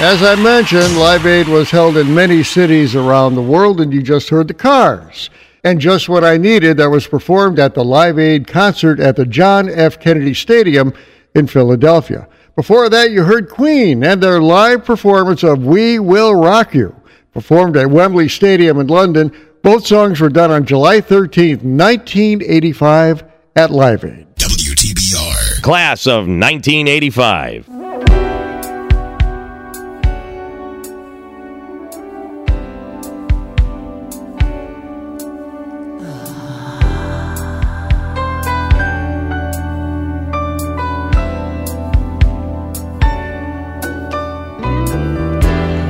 As 0.00 0.20
I 0.20 0.34
mentioned, 0.34 0.98
Live 0.98 1.26
Aid 1.26 1.46
was 1.46 1.70
held 1.70 1.96
in 1.96 2.12
many 2.12 2.42
cities 2.42 2.96
around 2.96 3.36
the 3.36 3.40
world, 3.40 3.80
and 3.80 3.92
you 3.92 4.02
just 4.02 4.30
heard 4.30 4.48
the 4.48 4.54
cars. 4.54 5.30
And 5.62 5.80
just 5.80 6.08
what 6.08 6.24
I 6.24 6.38
needed 6.38 6.78
that 6.78 6.90
was 6.90 7.06
performed 7.06 7.60
at 7.60 7.74
the 7.74 7.84
Live 7.84 8.18
Aid 8.18 8.48
concert 8.48 8.98
at 8.98 9.14
the 9.14 9.26
John 9.26 9.70
F. 9.70 10.00
Kennedy 10.00 10.34
Stadium 10.34 10.92
in 11.36 11.46
Philadelphia. 11.46 12.26
Before 12.56 12.88
that, 12.88 13.12
you 13.12 13.22
heard 13.22 13.48
Queen 13.48 14.02
and 14.02 14.20
their 14.20 14.42
live 14.42 14.84
performance 14.84 15.44
of 15.44 15.64
We 15.64 16.00
Will 16.00 16.34
Rock 16.34 16.74
You, 16.74 16.96
performed 17.32 17.76
at 17.76 17.90
Wembley 17.90 18.28
Stadium 18.28 18.80
in 18.80 18.88
London. 18.88 19.30
Both 19.62 19.86
songs 19.86 20.20
were 20.20 20.28
done 20.28 20.50
on 20.50 20.66
July 20.66 21.00
13th, 21.00 21.62
1985 21.62 23.31
at 23.54 23.70
Live 23.70 24.04
Aid. 24.04 24.26
WTBR. 24.36 25.62
Class 25.62 26.06
of 26.06 26.26
1985. 26.26 27.68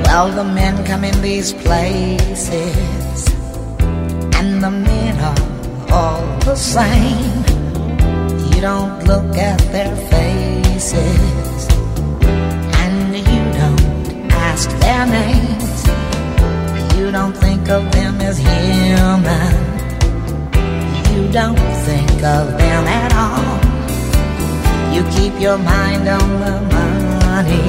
Well, 0.05 0.31
the 0.31 0.43
men 0.43 0.85
come 0.85 1.03
in 1.03 1.21
these 1.21 1.53
places, 1.53 3.27
and 4.35 4.63
the 4.63 4.69
men 4.69 5.19
are 5.19 5.91
all 5.91 6.39
the 6.39 6.55
same. 6.55 7.42
Don't 8.63 9.03
look 9.03 9.35
at 9.35 9.59
their 9.73 9.93
faces, 10.09 11.67
and 12.81 13.13
you 13.13 13.41
don't 13.59 14.31
ask 14.31 14.69
their 14.79 15.05
names. 15.05 15.79
You 16.97 17.11
don't 17.11 17.35
think 17.35 17.67
of 17.67 17.91
them 17.91 18.21
as 18.21 18.37
human. 18.37 19.53
You 21.11 21.29
don't 21.33 21.59
think 21.87 22.23
of 22.23 22.57
them 22.57 22.83
at 22.87 23.11
all. 23.23 23.59
You 24.95 25.03
keep 25.11 25.37
your 25.41 25.57
mind 25.57 26.07
on 26.07 26.29
the 26.45 26.55
money 26.77 27.67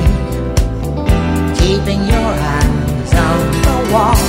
keeping 1.58 2.02
your 2.06 2.32
eyes 2.54 3.12
on 3.28 3.38
the 3.66 3.78
wall. 3.92 4.20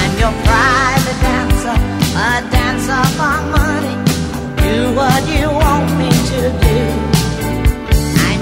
I'm 0.00 0.12
your 0.22 0.34
private 0.48 1.18
dancer, 1.26 1.76
a 2.16 2.30
dancer 2.54 3.04
for 3.18 3.36
money. 3.58 3.96
Do 4.62 4.94
what 4.96 5.22
you 5.28 5.48
want. 5.50 5.63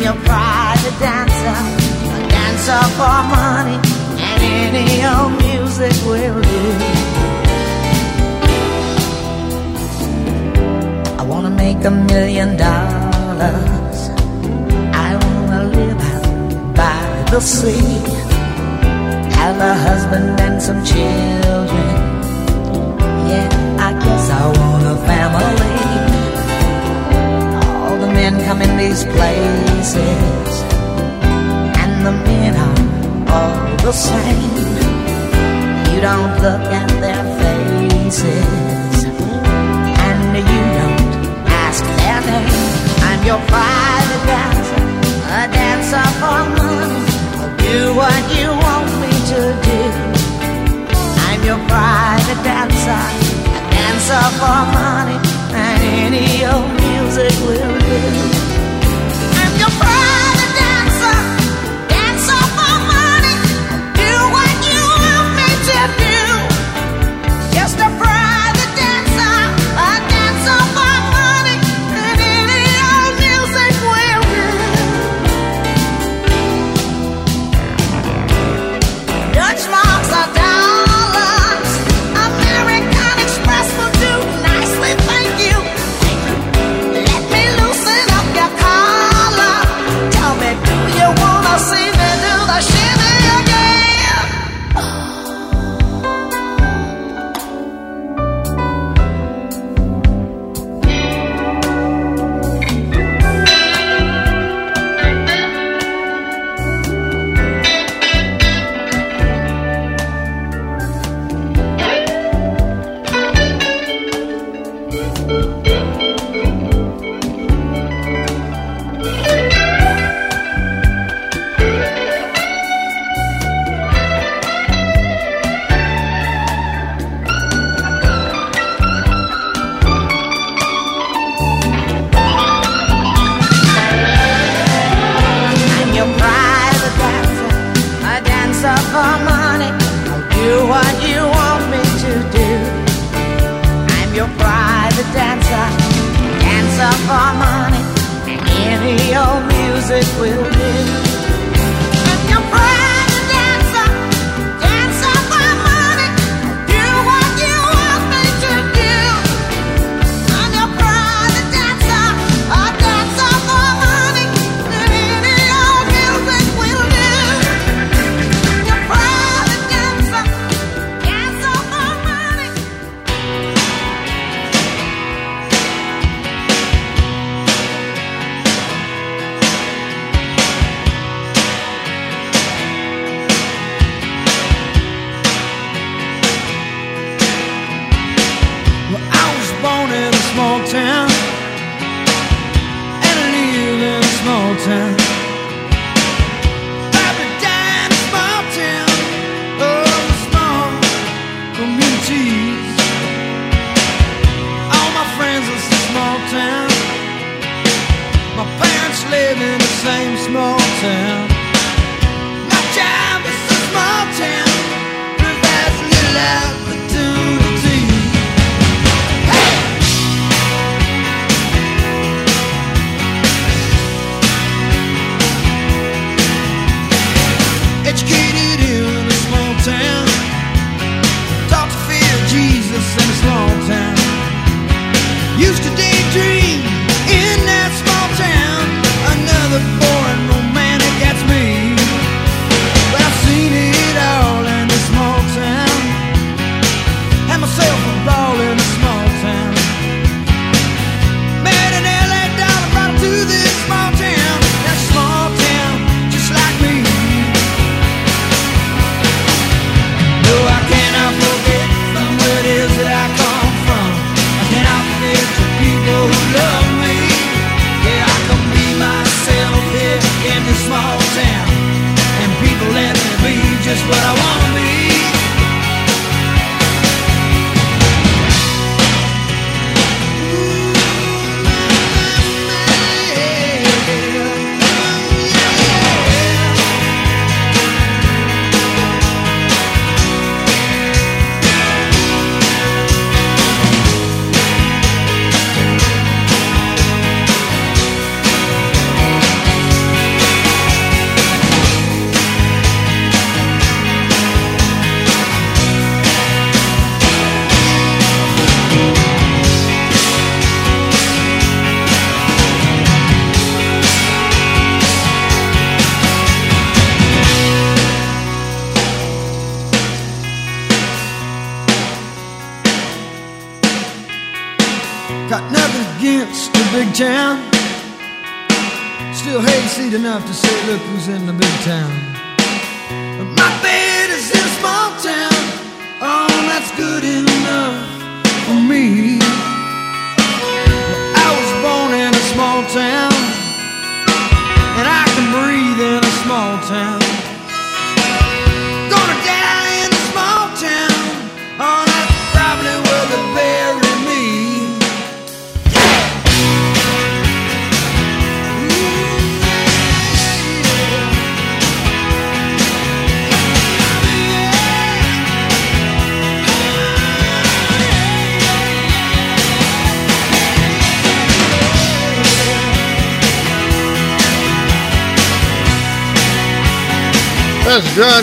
Your 0.03 0.15
private 0.15 0.99
dancer, 0.99 1.59
a 2.17 2.29
dancer 2.35 2.83
for 2.99 3.19
money, 3.37 3.79
and 4.19 4.43
any 4.67 4.89
old 5.13 5.33
music 5.45 5.95
will 6.05 6.43
do. 6.43 6.63
I 11.21 11.23
wanna 11.23 11.51
make 11.51 11.85
a 11.85 11.91
million 11.91 12.57
dollars. 12.57 13.99
I 15.07 15.11
wanna 15.25 15.63
live 15.77 16.75
by 16.75 17.25
the 17.31 17.41
sea 17.41 18.23
have 19.43 19.59
a 19.61 19.75
husband 19.89 20.41
and 20.41 20.63
some 20.63 20.85
children. 20.85 21.95
Yeah, 23.31 23.49
I 23.89 23.91
guess 24.05 24.31
I 24.31 24.43
want 24.59 24.72
men 28.23 28.39
come 28.45 28.63
in 28.63 28.77
these 28.77 29.03
places, 29.17 30.63
and 31.83 31.93
the 32.07 32.13
men 32.29 32.55
are 32.67 32.79
all 33.35 33.77
the 33.87 33.91
same. 33.91 34.55
You 35.91 36.01
don't 36.09 36.35
look 36.47 36.65
at 36.83 36.91
their 37.03 37.25
faces, 37.41 38.99
and 40.07 40.37
you 40.53 40.63
don't 40.79 41.03
ask 41.67 41.83
their 41.99 42.21
name. 42.31 42.63
I'm 43.09 43.21
your 43.31 43.41
private 43.55 44.25
dancer, 44.31 44.83
a 45.39 45.43
dancer 45.59 46.07
for 46.21 46.43
money. 46.61 47.03
Do 47.65 47.79
what 48.01 48.23
you 48.39 48.49
want 48.65 48.89
me 49.03 49.13
to 49.33 49.41
do. 49.67 49.81
I'm 51.27 51.41
your 51.51 51.61
private 51.75 52.41
dancer, 52.51 53.03
a 53.57 53.61
dancer 53.75 54.25
for 54.39 54.61
money, 54.79 55.19
and 55.65 55.81
any 56.07 56.47
old 56.47 56.82
music 57.05 57.33
will 57.41 58.42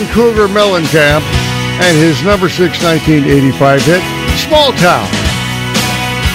John 0.00 0.14
Cougar 0.14 0.48
Mellencamp 0.48 1.20
and 1.82 1.96
his 1.98 2.22
number 2.22 2.48
six 2.48 2.82
1985 2.82 3.82
hit, 3.82 4.02
Small 4.38 4.72
Town. 4.72 5.06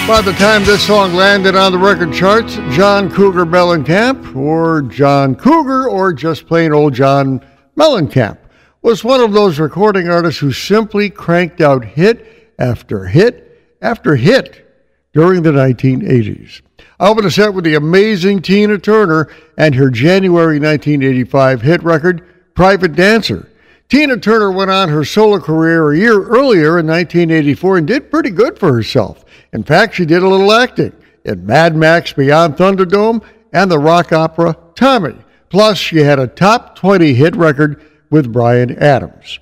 By 0.06 0.22
the 0.22 0.34
time 0.38 0.64
this 0.64 0.86
song 0.86 1.14
landed 1.14 1.56
on 1.56 1.72
the 1.72 1.78
record 1.78 2.12
charts, 2.12 2.54
John 2.70 3.10
Cougar 3.10 3.44
Mellencamp, 3.44 4.36
or 4.36 4.82
John 4.82 5.34
Cougar, 5.34 5.88
or 5.88 6.12
just 6.12 6.46
plain 6.46 6.72
old 6.72 6.94
John 6.94 7.44
Mellencamp, 7.76 8.38
was 8.82 9.02
one 9.02 9.20
of 9.20 9.32
those 9.32 9.58
recording 9.58 10.08
artists 10.08 10.40
who 10.40 10.52
simply 10.52 11.10
cranked 11.10 11.60
out 11.60 11.84
hit 11.84 12.54
after 12.60 13.06
hit 13.06 13.76
after 13.82 14.14
hit 14.14 14.64
during 15.12 15.42
the 15.42 15.50
1980s. 15.50 16.60
I 17.00 17.08
open 17.08 17.24
the 17.24 17.32
set 17.32 17.52
with 17.52 17.64
the 17.64 17.74
amazing 17.74 18.42
Tina 18.42 18.78
Turner 18.78 19.28
and 19.58 19.74
her 19.74 19.90
January 19.90 20.60
1985 20.60 21.62
hit 21.62 21.82
record, 21.82 22.24
Private 22.54 22.94
Dancer. 22.94 23.48
Tina 23.88 24.16
Turner 24.16 24.50
went 24.50 24.70
on 24.70 24.88
her 24.88 25.04
solo 25.04 25.38
career 25.38 25.92
a 25.92 25.96
year 25.96 26.20
earlier 26.22 26.78
in 26.78 26.86
1984 26.86 27.78
and 27.78 27.86
did 27.86 28.10
pretty 28.10 28.30
good 28.30 28.58
for 28.58 28.72
herself. 28.72 29.24
In 29.52 29.62
fact, 29.62 29.94
she 29.94 30.04
did 30.04 30.22
a 30.22 30.28
little 30.28 30.52
acting 30.52 30.92
in 31.24 31.46
Mad 31.46 31.76
Max 31.76 32.12
Beyond 32.12 32.56
Thunderdome 32.56 33.22
and 33.52 33.70
the 33.70 33.78
rock 33.78 34.12
opera 34.12 34.56
Tommy. 34.74 35.14
Plus, 35.48 35.78
she 35.78 35.98
had 35.98 36.18
a 36.18 36.26
top 36.26 36.74
20 36.76 37.14
hit 37.14 37.36
record 37.36 37.80
with 38.10 38.32
Bryan 38.32 38.76
Adams. 38.78 39.38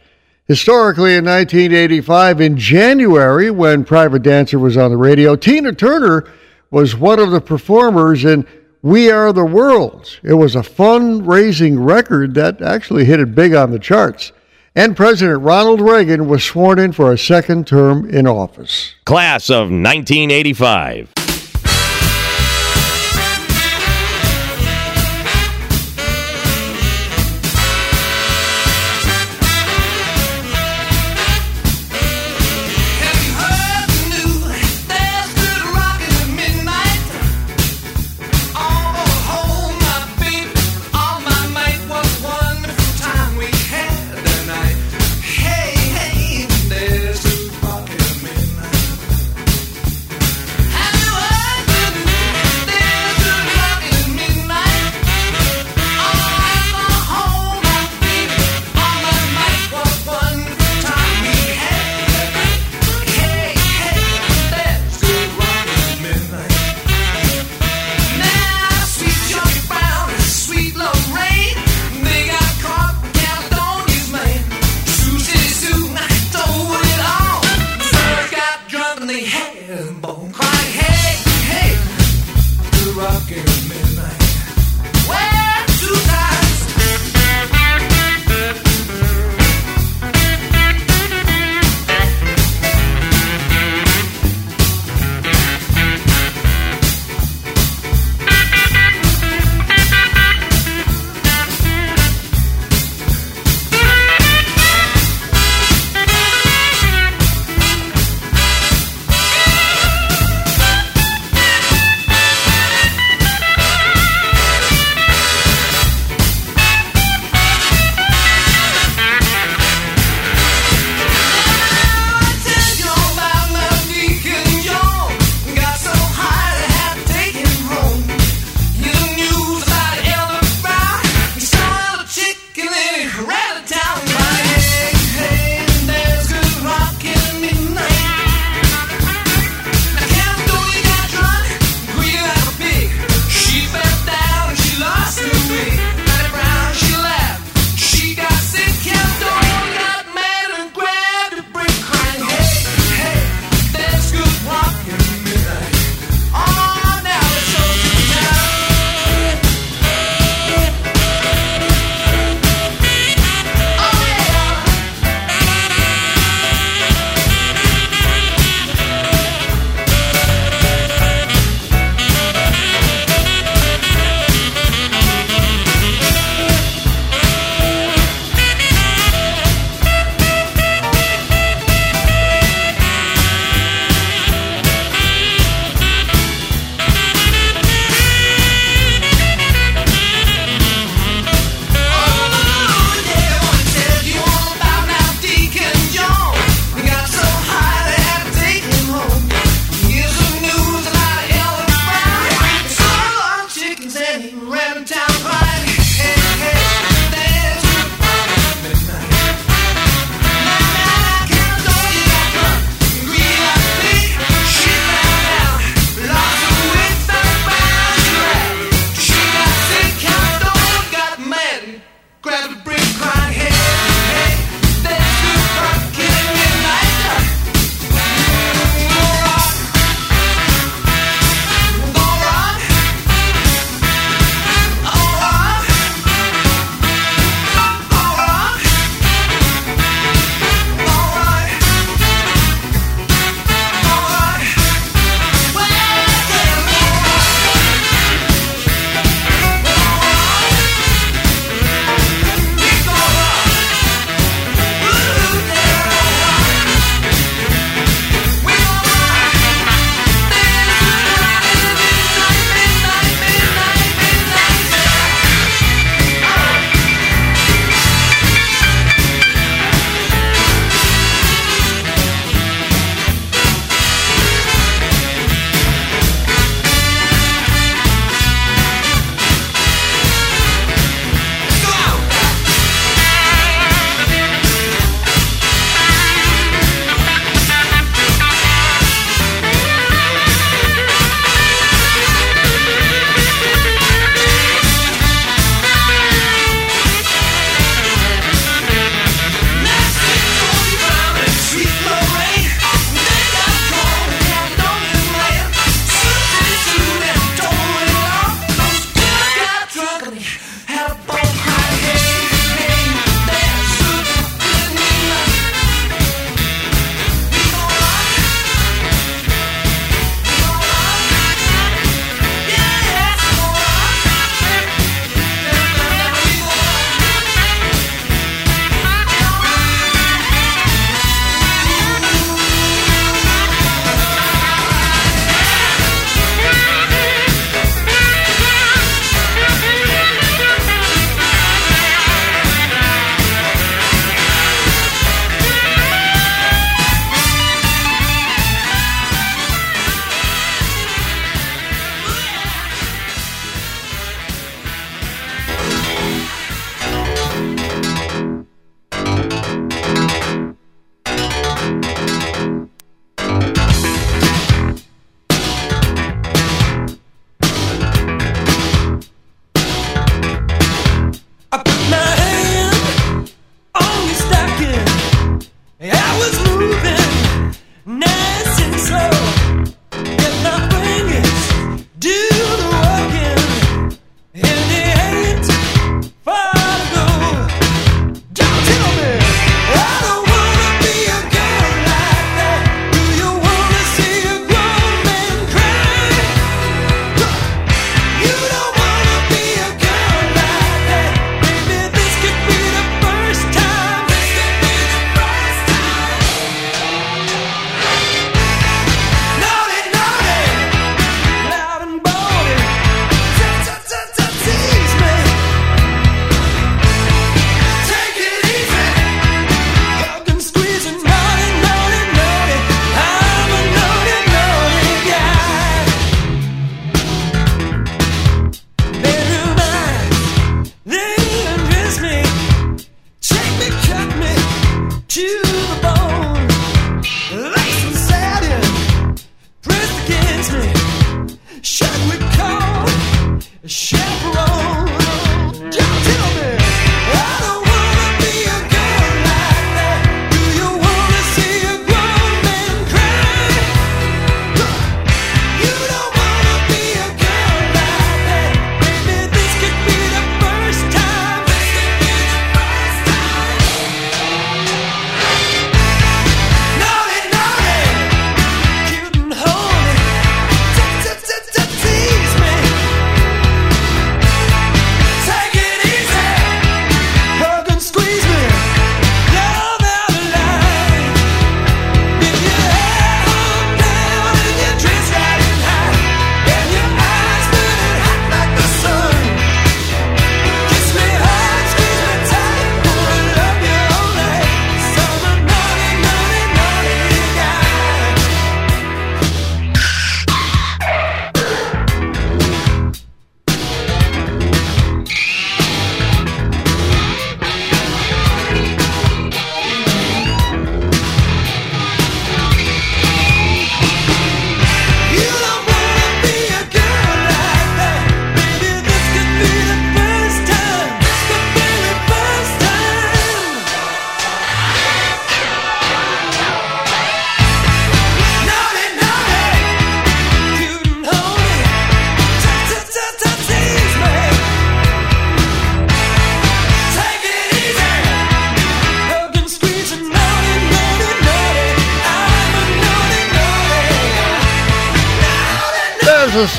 Historically, 0.46 1.16
in 1.16 1.24
1985, 1.24 2.42
in 2.42 2.58
January, 2.58 3.50
when 3.50 3.82
Private 3.82 4.22
Dancer 4.22 4.58
was 4.58 4.76
on 4.76 4.90
the 4.90 4.96
radio, 4.96 5.36
Tina 5.36 5.72
Turner 5.72 6.30
was 6.70 6.94
one 6.94 7.18
of 7.18 7.30
the 7.30 7.40
performers 7.40 8.26
in 8.26 8.46
We 8.84 9.10
Are 9.10 9.32
the 9.32 9.46
World. 9.46 10.20
It 10.22 10.34
was 10.34 10.54
a 10.54 10.60
fundraising 10.60 11.82
record 11.82 12.34
that 12.34 12.60
actually 12.60 13.06
hit 13.06 13.18
it 13.18 13.34
big 13.34 13.54
on 13.54 13.70
the 13.70 13.78
charts. 13.78 14.30
And 14.74 14.94
President 14.94 15.40
Ronald 15.40 15.80
Reagan 15.80 16.28
was 16.28 16.44
sworn 16.44 16.78
in 16.78 16.92
for 16.92 17.10
a 17.10 17.16
second 17.16 17.66
term 17.66 18.06
in 18.10 18.26
office. 18.26 18.94
Class 19.06 19.48
of 19.48 19.70
1985. 19.70 21.23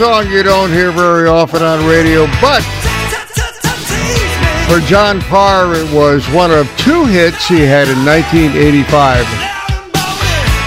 Song 0.05 0.29
you 0.29 0.43
don't 0.43 0.69
hear 0.69 0.91
very 0.91 1.27
often 1.27 1.63
on 1.63 1.83
radio, 1.87 2.27
but 2.39 2.61
for 4.69 4.79
John 4.87 5.19
Parr, 5.21 5.73
it 5.73 5.91
was 5.91 6.23
one 6.29 6.51
of 6.51 6.69
two 6.77 7.05
hits 7.05 7.47
he 7.47 7.61
had 7.61 7.87
in 7.87 8.05
1985. 8.05 9.25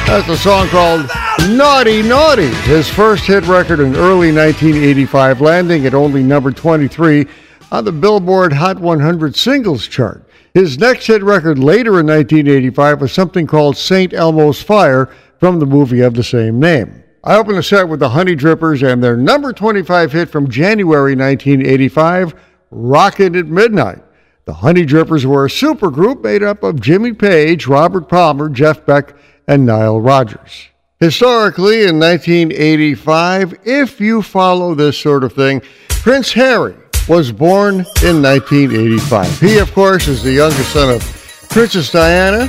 That's 0.08 0.28
a 0.28 0.36
song 0.36 0.66
called 0.70 1.08
Naughty 1.56 2.02
Naughty, 2.02 2.48
his 2.64 2.88
first 2.88 3.26
hit 3.26 3.44
record 3.44 3.78
in 3.78 3.94
early 3.94 4.32
1985, 4.32 5.40
landing 5.40 5.86
at 5.86 5.94
only 5.94 6.24
number 6.24 6.50
23 6.50 7.24
on 7.70 7.84
the 7.84 7.92
Billboard 7.92 8.52
Hot 8.52 8.80
100 8.80 9.36
singles 9.36 9.86
chart. 9.86 10.28
His 10.52 10.78
next 10.78 11.06
hit 11.06 11.22
record 11.22 11.60
later 11.60 12.00
in 12.00 12.08
1985 12.08 13.02
was 13.02 13.12
something 13.12 13.46
called 13.46 13.76
St. 13.76 14.12
Elmo's 14.12 14.60
Fire 14.60 15.08
from 15.38 15.60
the 15.60 15.66
movie 15.66 16.00
of 16.00 16.14
the 16.14 16.24
same 16.24 16.58
name. 16.58 17.04
I 17.28 17.36
open 17.36 17.56
the 17.56 17.62
set 17.62 17.90
with 17.90 18.00
the 18.00 18.08
Honey 18.08 18.34
Drippers 18.34 18.82
and 18.82 19.04
their 19.04 19.14
number 19.14 19.52
25 19.52 20.12
hit 20.12 20.30
from 20.30 20.48
January 20.48 21.14
1985, 21.14 22.34
Rockin' 22.70 23.36
at 23.36 23.46
Midnight. 23.48 23.98
The 24.46 24.54
Honey 24.54 24.86
Drippers 24.86 25.26
were 25.26 25.44
a 25.44 25.50
supergroup 25.50 26.22
made 26.22 26.42
up 26.42 26.62
of 26.62 26.80
Jimmy 26.80 27.12
Page, 27.12 27.66
Robert 27.66 28.08
Palmer, 28.08 28.48
Jeff 28.48 28.86
Beck, 28.86 29.14
and 29.46 29.66
Nile 29.66 30.00
Rodgers. 30.00 30.68
Historically, 31.00 31.84
in 31.84 32.00
1985, 32.00 33.58
if 33.66 34.00
you 34.00 34.22
follow 34.22 34.74
this 34.74 34.96
sort 34.96 35.22
of 35.22 35.34
thing, 35.34 35.60
Prince 35.90 36.32
Harry 36.32 36.76
was 37.10 37.30
born 37.30 37.84
in 38.02 38.22
1985. 38.22 39.38
He, 39.38 39.58
of 39.58 39.70
course, 39.74 40.08
is 40.08 40.22
the 40.22 40.32
youngest 40.32 40.72
son 40.72 40.94
of 40.94 41.02
Princess 41.50 41.92
Diana 41.92 42.48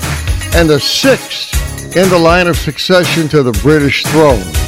and 0.56 0.70
the 0.70 0.80
sixth 0.80 1.98
in 1.98 2.08
the 2.08 2.18
line 2.18 2.48
of 2.48 2.56
succession 2.56 3.28
to 3.28 3.44
the 3.44 3.52
British 3.62 4.04
throne. 4.06 4.59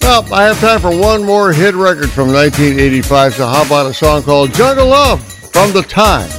Well, 0.00 0.32
I 0.32 0.44
have 0.44 0.60
time 0.60 0.80
for 0.80 0.96
one 0.96 1.24
more 1.24 1.52
hit 1.52 1.74
record 1.74 2.10
from 2.10 2.32
1985, 2.32 3.34
so 3.34 3.46
how 3.46 3.64
about 3.64 3.86
a 3.86 3.94
song 3.94 4.22
called 4.22 4.52
Jungle 4.54 4.88
Love 4.88 5.22
from 5.52 5.72
the 5.72 5.82
time? 5.82 6.30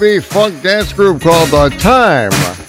R&B 0.00 0.20
funk 0.20 0.62
dance 0.62 0.92
group 0.92 1.20
called 1.22 1.48
The 1.48 1.70
Time. 1.78 2.30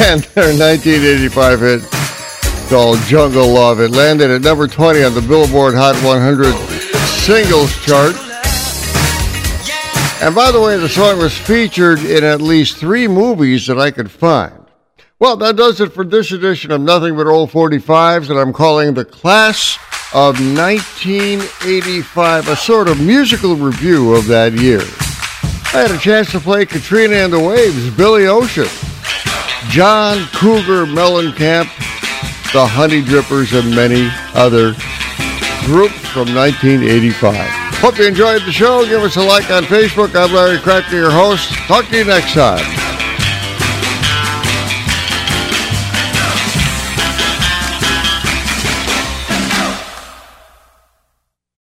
And 0.00 0.22
their 0.34 0.56
1985 0.56 1.60
hit 1.60 1.82
called 2.68 3.00
Jungle 3.08 3.48
Love. 3.48 3.80
It 3.80 3.90
landed 3.90 4.30
at 4.30 4.42
number 4.42 4.68
20 4.68 5.02
on 5.02 5.14
the 5.14 5.20
Billboard 5.20 5.74
Hot 5.74 5.96
100 6.04 6.54
singles 7.24 7.74
chart. 7.84 8.14
And 10.22 10.36
by 10.36 10.52
the 10.52 10.60
way, 10.60 10.76
the 10.76 10.88
song 10.88 11.18
was 11.18 11.36
featured 11.36 11.98
in 12.04 12.22
at 12.22 12.40
least 12.40 12.76
three 12.76 13.08
movies 13.08 13.66
that 13.66 13.80
I 13.80 13.90
could 13.90 14.12
find. 14.12 14.66
Well, 15.18 15.36
that 15.38 15.56
does 15.56 15.80
it 15.80 15.92
for 15.92 16.04
this 16.04 16.30
edition 16.30 16.70
of 16.70 16.80
Nothing 16.80 17.16
But 17.16 17.26
Old 17.26 17.50
45s 17.50 18.28
that 18.28 18.38
I'm 18.38 18.52
calling 18.52 18.94
the 18.94 19.04
Class 19.04 19.76
of 20.14 20.38
1985, 20.38 22.48
a 22.48 22.54
sort 22.54 22.86
of 22.86 23.00
musical 23.00 23.56
review 23.56 24.14
of 24.14 24.28
that 24.28 24.52
year. 24.52 24.84
I 25.70 25.82
had 25.82 25.90
a 25.90 25.98
chance 25.98 26.32
to 26.32 26.40
play 26.40 26.64
Katrina 26.64 27.14
and 27.14 27.32
the 27.32 27.38
Waves, 27.38 27.90
Billy 27.90 28.26
Ocean, 28.26 28.66
John 29.68 30.26
Cougar 30.32 30.86
Mellencamp, 30.86 31.68
the 32.52 32.66
Honey 32.66 33.02
Drippers, 33.02 33.52
and 33.52 33.76
many 33.76 34.08
other 34.34 34.72
groups 35.66 36.00
from 36.08 36.34
1985. 36.34 37.36
Hope 37.80 37.98
you 37.98 38.06
enjoyed 38.06 38.42
the 38.42 38.50
show. 38.50 38.86
Give 38.86 39.02
us 39.02 39.16
a 39.16 39.22
like 39.22 39.50
on 39.50 39.62
Facebook. 39.64 40.16
I'm 40.16 40.32
Larry 40.34 40.56
Kratka, 40.56 40.92
your 40.92 41.10
host. 41.10 41.52
Talk 41.68 41.86
to 41.88 41.98
you 41.98 42.04
next 42.04 42.32
time. 42.32 42.64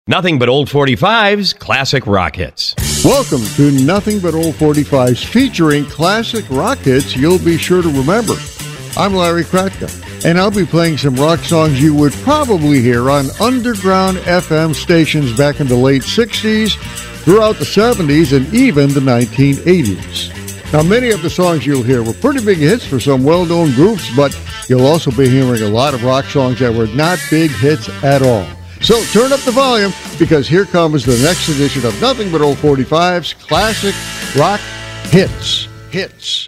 Nothing 0.07 0.39
but 0.39 0.49
old 0.49 0.67
45s, 0.69 1.57
classic 1.57 2.07
rock 2.07 2.35
hits. 2.35 2.75
Welcome 3.03 3.43
to 3.55 3.71
Nothing 3.71 4.19
But 4.19 4.35
Old 4.35 4.53
45s 4.53 5.25
featuring 5.25 5.85
classic 5.85 6.45
rock 6.51 6.77
hits 6.77 7.15
you'll 7.15 7.39
be 7.39 7.57
sure 7.57 7.81
to 7.81 7.89
remember. 7.89 8.35
I'm 8.95 9.15
Larry 9.15 9.43
Kratka, 9.43 9.89
and 10.23 10.37
I'll 10.37 10.51
be 10.51 10.67
playing 10.67 10.99
some 10.99 11.15
rock 11.15 11.39
songs 11.39 11.81
you 11.81 11.95
would 11.95 12.13
probably 12.13 12.79
hear 12.79 13.09
on 13.09 13.31
underground 13.41 14.17
FM 14.17 14.75
stations 14.75 15.35
back 15.35 15.59
in 15.59 15.65
the 15.65 15.75
late 15.75 16.03
60s, 16.03 16.77
throughout 17.23 17.55
the 17.55 17.65
70s, 17.65 18.37
and 18.37 18.53
even 18.53 18.89
the 18.89 18.99
1980s. 18.99 20.71
Now, 20.71 20.83
many 20.83 21.09
of 21.09 21.23
the 21.23 21.29
songs 21.31 21.65
you'll 21.65 21.81
hear 21.81 22.03
were 22.03 22.13
pretty 22.13 22.45
big 22.45 22.59
hits 22.59 22.85
for 22.85 22.99
some 22.99 23.23
well 23.23 23.47
known 23.47 23.71
groups, 23.71 24.15
but 24.15 24.39
you'll 24.69 24.85
also 24.85 25.09
be 25.09 25.27
hearing 25.27 25.63
a 25.63 25.69
lot 25.69 25.95
of 25.95 26.03
rock 26.03 26.25
songs 26.25 26.59
that 26.59 26.71
were 26.71 26.85
not 26.95 27.17
big 27.31 27.49
hits 27.49 27.89
at 28.03 28.21
all. 28.21 28.45
So 28.81 29.03
turn 29.05 29.31
up 29.31 29.39
the 29.41 29.51
volume 29.51 29.93
because 30.17 30.47
here 30.47 30.65
comes 30.65 31.05
the 31.05 31.17
next 31.23 31.49
edition 31.49 31.85
of 31.85 31.99
Nothing 32.01 32.31
But 32.31 32.41
Old 32.41 32.57
45's 32.57 33.33
Classic 33.35 33.95
Rock 34.35 34.59
Hits. 35.11 35.67
Hits. 35.91 36.47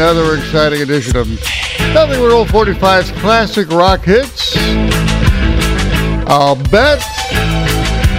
Another 0.00 0.34
exciting 0.38 0.80
edition 0.80 1.14
of 1.14 1.28
Nothing 1.92 2.20
But 2.20 2.30
Old 2.30 2.48
45's 2.48 3.10
classic 3.20 3.68
rock 3.68 4.02
hits. 4.02 4.56
I'll 6.26 6.56
bet 6.70 7.04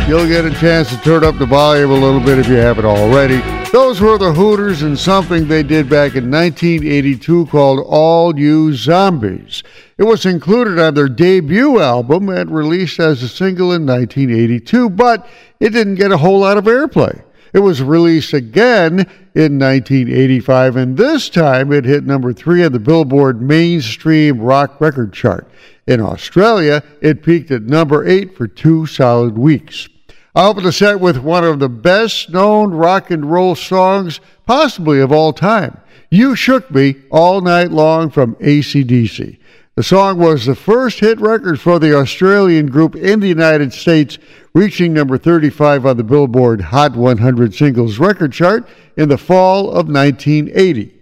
you'll 0.08 0.28
get 0.28 0.46
a 0.46 0.54
chance 0.60 0.92
to 0.92 0.98
turn 0.98 1.24
up 1.24 1.40
the 1.40 1.48
volume 1.48 1.90
a 1.90 1.96
little 1.96 2.20
bit 2.20 2.38
if 2.38 2.48
you 2.48 2.54
haven't 2.54 2.86
already. 2.86 3.42
Those 3.72 4.00
were 4.00 4.20
the 4.20 4.32
Hooters 4.32 4.84
and 4.84 4.96
something 4.96 5.48
they 5.48 5.64
did 5.64 5.90
back 5.90 6.14
in 6.14 6.30
1982 6.30 7.48
called 7.48 7.84
All 7.88 8.38
You 8.38 8.76
Zombies. 8.76 9.64
It 9.98 10.04
was 10.04 10.24
included 10.28 10.78
on 10.78 10.94
their 10.94 11.10
debut 11.10 11.80
album 11.80 12.30
and 12.30 12.54
released 12.54 13.00
as 13.00 13.24
a 13.24 13.28
single 13.28 13.74
in 13.74 13.88
1982, 13.88 14.88
but 14.92 15.28
it 15.60 15.72
didn't 15.72 15.96
get 15.96 16.12
a 16.12 16.18
whole 16.18 16.42
lot 16.42 16.60
of 16.60 16.66
airplay. 16.66 17.24
It 17.54 17.60
was 17.60 17.82
released 17.82 18.34
again 18.34 19.08
in 19.34 19.58
1985, 19.58 20.76
and 20.76 20.98
this 20.98 21.30
time 21.30 21.72
it 21.72 21.86
hit 21.86 22.04
number 22.06 22.34
three 22.34 22.64
on 22.64 22.72
the 22.72 22.80
Billboard 22.80 23.42
Mainstream 23.42 24.40
Rock 24.40 24.80
Record 24.82 25.14
Chart. 25.14 25.48
In 25.88 26.02
Australia, 26.02 26.84
it 27.02 27.24
peaked 27.24 27.52
at 27.52 27.64
number 27.64 28.06
eight 28.06 28.36
for 28.36 28.48
two 28.48 28.86
solid 28.86 29.38
weeks. 29.38 29.88
I 30.36 30.48
opened 30.48 30.66
the 30.66 30.72
set 30.72 31.00
with 31.00 31.18
one 31.18 31.44
of 31.44 31.60
the 31.60 31.70
best 31.70 32.30
known 32.30 32.72
rock 32.72 33.12
and 33.12 33.32
roll 33.32 33.56
songs, 33.56 34.20
possibly 34.46 35.00
of 35.00 35.12
all 35.12 35.34
time. 35.34 35.78
You 36.10 36.36
Shook 36.36 36.72
Me 36.72 36.96
All 37.10 37.42
Night 37.42 37.72
Long 37.72 38.10
from 38.10 38.36
ACDC. 38.36 39.38
The 39.82 39.86
song 39.86 40.20
was 40.20 40.46
the 40.46 40.54
first 40.54 41.00
hit 41.00 41.20
record 41.20 41.60
for 41.60 41.80
the 41.80 41.98
Australian 41.98 42.68
group 42.68 42.96
in 42.96 43.20
the 43.20 43.28
United 43.28 43.74
States, 43.74 44.20
reaching 44.54 44.94
number 44.94 45.18
35 45.18 45.88
on 45.88 45.98
the 45.98 46.04
Billboard 46.04 46.62
Hot 46.62 46.96
100 46.96 47.56
Singles 47.56 47.98
Record 47.98 48.32
Chart 48.32 48.70
in 48.96 49.10
the 49.10 49.18
fall 49.18 49.72
of 49.72 49.90
1980. 49.90 51.00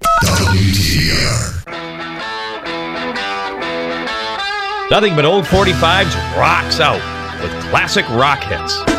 Nothing 4.90 5.14
but 5.14 5.26
old 5.26 5.44
45s 5.44 6.38
rocks 6.38 6.80
out 6.80 7.02
with 7.44 7.52
classic 7.64 8.08
rock 8.12 8.40
hits. 8.40 8.99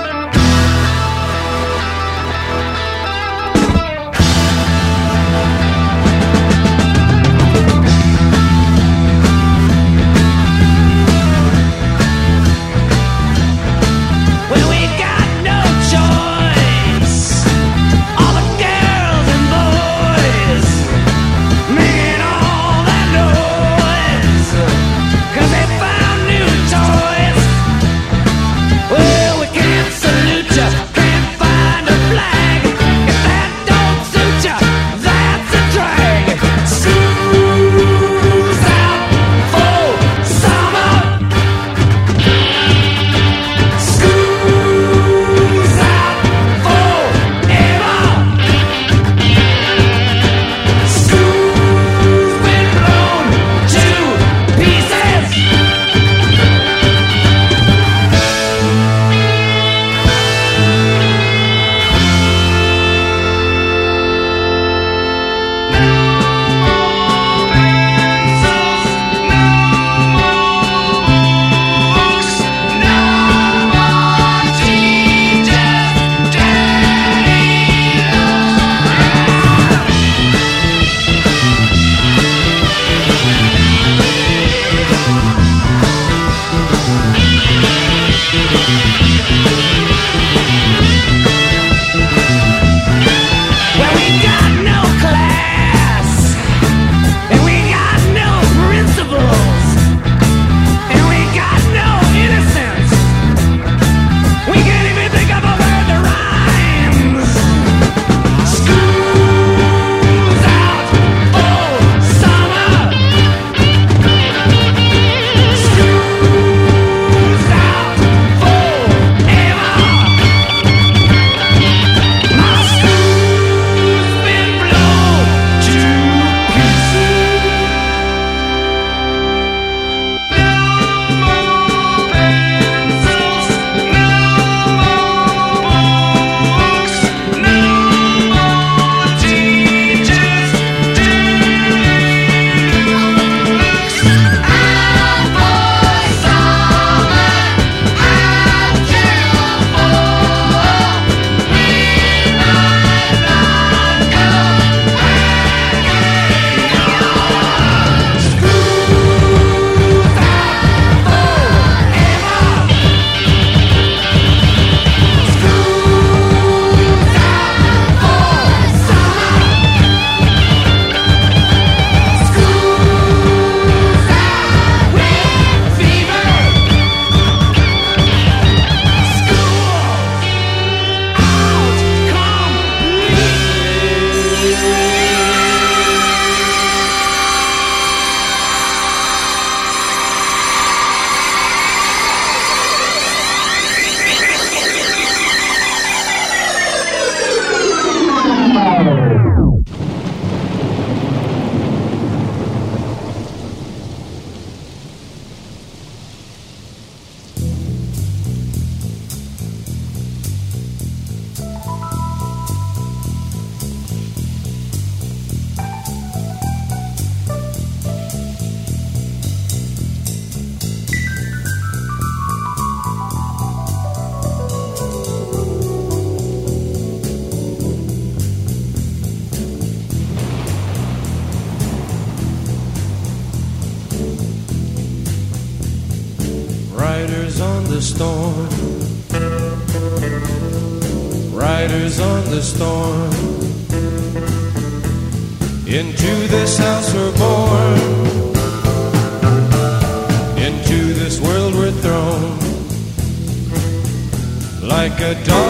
dog. 255.14 255.49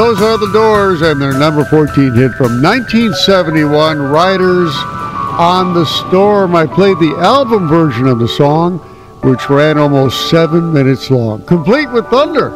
Those 0.00 0.22
are 0.22 0.38
the 0.38 0.50
Doors 0.50 1.02
and 1.02 1.20
their 1.20 1.34
number 1.34 1.62
14 1.62 2.14
hit 2.14 2.32
from 2.32 2.62
1971, 2.62 3.98
Riders 3.98 4.72
on 4.74 5.74
the 5.74 5.84
Storm. 5.84 6.56
I 6.56 6.64
played 6.66 6.98
the 6.98 7.14
album 7.18 7.68
version 7.68 8.06
of 8.06 8.18
the 8.18 8.26
song, 8.26 8.78
which 9.22 9.50
ran 9.50 9.76
almost 9.76 10.30
seven 10.30 10.72
minutes 10.72 11.10
long, 11.10 11.44
complete 11.44 11.90
with 11.92 12.06
thunder. 12.06 12.48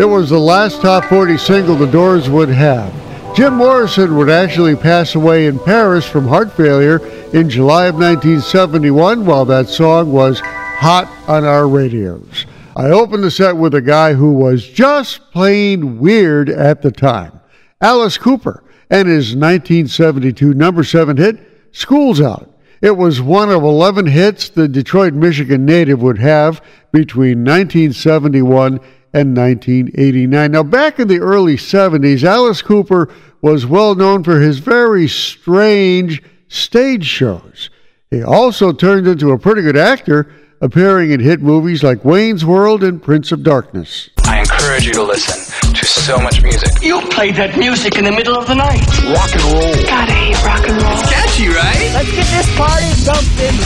It 0.00 0.04
was 0.04 0.30
the 0.30 0.38
last 0.38 0.82
top 0.82 1.06
40 1.06 1.36
single 1.36 1.74
the 1.74 1.90
Doors 1.90 2.30
would 2.30 2.48
have. 2.48 2.94
Jim 3.34 3.54
Morrison 3.54 4.16
would 4.16 4.30
actually 4.30 4.76
pass 4.76 5.16
away 5.16 5.46
in 5.46 5.58
Paris 5.58 6.06
from 6.06 6.28
heart 6.28 6.52
failure 6.52 7.04
in 7.32 7.50
July 7.50 7.86
of 7.86 7.96
1971 7.96 9.26
while 9.26 9.44
that 9.44 9.68
song 9.68 10.12
was 10.12 10.38
hot 10.38 11.08
on 11.26 11.44
our 11.44 11.66
radios. 11.66 12.43
I 12.76 12.90
opened 12.90 13.22
the 13.22 13.30
set 13.30 13.56
with 13.56 13.74
a 13.74 13.80
guy 13.80 14.14
who 14.14 14.32
was 14.32 14.66
just 14.66 15.30
plain 15.30 15.98
weird 15.98 16.48
at 16.48 16.82
the 16.82 16.90
time 16.90 17.40
Alice 17.80 18.18
Cooper 18.18 18.64
and 18.90 19.08
his 19.08 19.36
1972 19.36 20.54
number 20.54 20.84
7 20.84 21.16
hit, 21.16 21.38
School's 21.72 22.20
Out. 22.20 22.50
It 22.82 22.96
was 22.96 23.22
one 23.22 23.50
of 23.50 23.62
11 23.62 24.06
hits 24.06 24.48
the 24.50 24.68
Detroit, 24.68 25.14
Michigan 25.14 25.64
native 25.64 26.02
would 26.02 26.18
have 26.18 26.60
between 26.92 27.44
1971 27.44 28.80
and 29.14 29.36
1989. 29.36 30.50
Now, 30.50 30.62
back 30.62 30.98
in 30.98 31.08
the 31.08 31.20
early 31.20 31.56
70s, 31.56 32.24
Alice 32.24 32.60
Cooper 32.60 33.08
was 33.40 33.64
well 33.64 33.94
known 33.94 34.22
for 34.22 34.40
his 34.40 34.58
very 34.58 35.08
strange 35.08 36.22
stage 36.48 37.06
shows. 37.06 37.70
He 38.10 38.22
also 38.22 38.72
turned 38.72 39.06
into 39.06 39.30
a 39.30 39.38
pretty 39.38 39.62
good 39.62 39.76
actor, 39.76 40.30
appearing 40.64 41.10
in 41.10 41.20
hit 41.20 41.42
movies 41.42 41.82
like 41.82 42.02
Wayne's 42.06 42.42
World 42.42 42.82
and 42.82 43.00
Prince 43.00 43.32
of 43.32 43.42
Darkness. 43.42 44.08
I 44.24 44.40
encourage 44.40 44.86
you 44.86 44.94
to 44.94 45.02
listen 45.02 45.74
to 45.74 45.84
so 45.84 46.16
much 46.18 46.42
music. 46.42 46.82
You 46.82 47.02
played 47.02 47.36
that 47.36 47.58
music 47.58 47.98
in 47.98 48.04
the 48.04 48.10
middle 48.10 48.34
of 48.34 48.46
the 48.46 48.54
night. 48.54 48.80
Rock 49.12 49.30
and 49.34 49.44
roll. 49.52 49.74
God, 49.84 50.08
I 50.08 50.32
hate 50.32 50.42
rock 50.42 50.64
and 50.66 50.80
roll. 50.80 50.92
It's 50.92 51.12
catchy, 51.12 51.48
right? 51.48 51.92
Let's 51.92 52.10
get 52.16 52.24
this 52.32 52.48
party 52.56 52.88
jumping. 53.04 53.60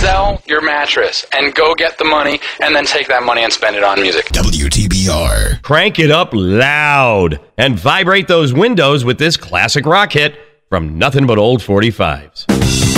Sell 0.00 0.42
your 0.46 0.62
mattress 0.62 1.26
and 1.32 1.54
go 1.54 1.74
get 1.74 1.98
the 1.98 2.04
money 2.04 2.40
and 2.62 2.74
then 2.74 2.86
take 2.86 3.06
that 3.08 3.22
money 3.22 3.44
and 3.44 3.52
spend 3.52 3.76
it 3.76 3.84
on 3.84 4.00
music. 4.00 4.24
WTBR. 4.28 5.60
Crank 5.60 5.98
it 5.98 6.10
up 6.10 6.30
loud 6.32 7.38
and 7.58 7.78
vibrate 7.78 8.28
those 8.28 8.54
windows 8.54 9.04
with 9.04 9.18
this 9.18 9.36
classic 9.36 9.84
rock 9.84 10.12
hit 10.12 10.38
from 10.70 10.96
Nothing 10.98 11.26
But 11.26 11.36
Old 11.36 11.60
45s. 11.60 12.91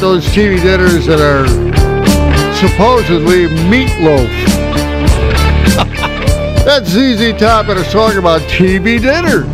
Those 0.00 0.24
TV 0.28 0.60
dinners 0.62 1.04
that 1.04 1.20
are 1.20 1.46
supposedly 2.56 3.46
meatloaf? 3.68 4.28
That's 6.64 6.88
ZZ 6.88 7.38
Top 7.38 7.68
and 7.68 7.78
a 7.78 7.84
song 7.84 8.16
about 8.16 8.40
TV 8.42 9.00
dinner. 9.00 9.44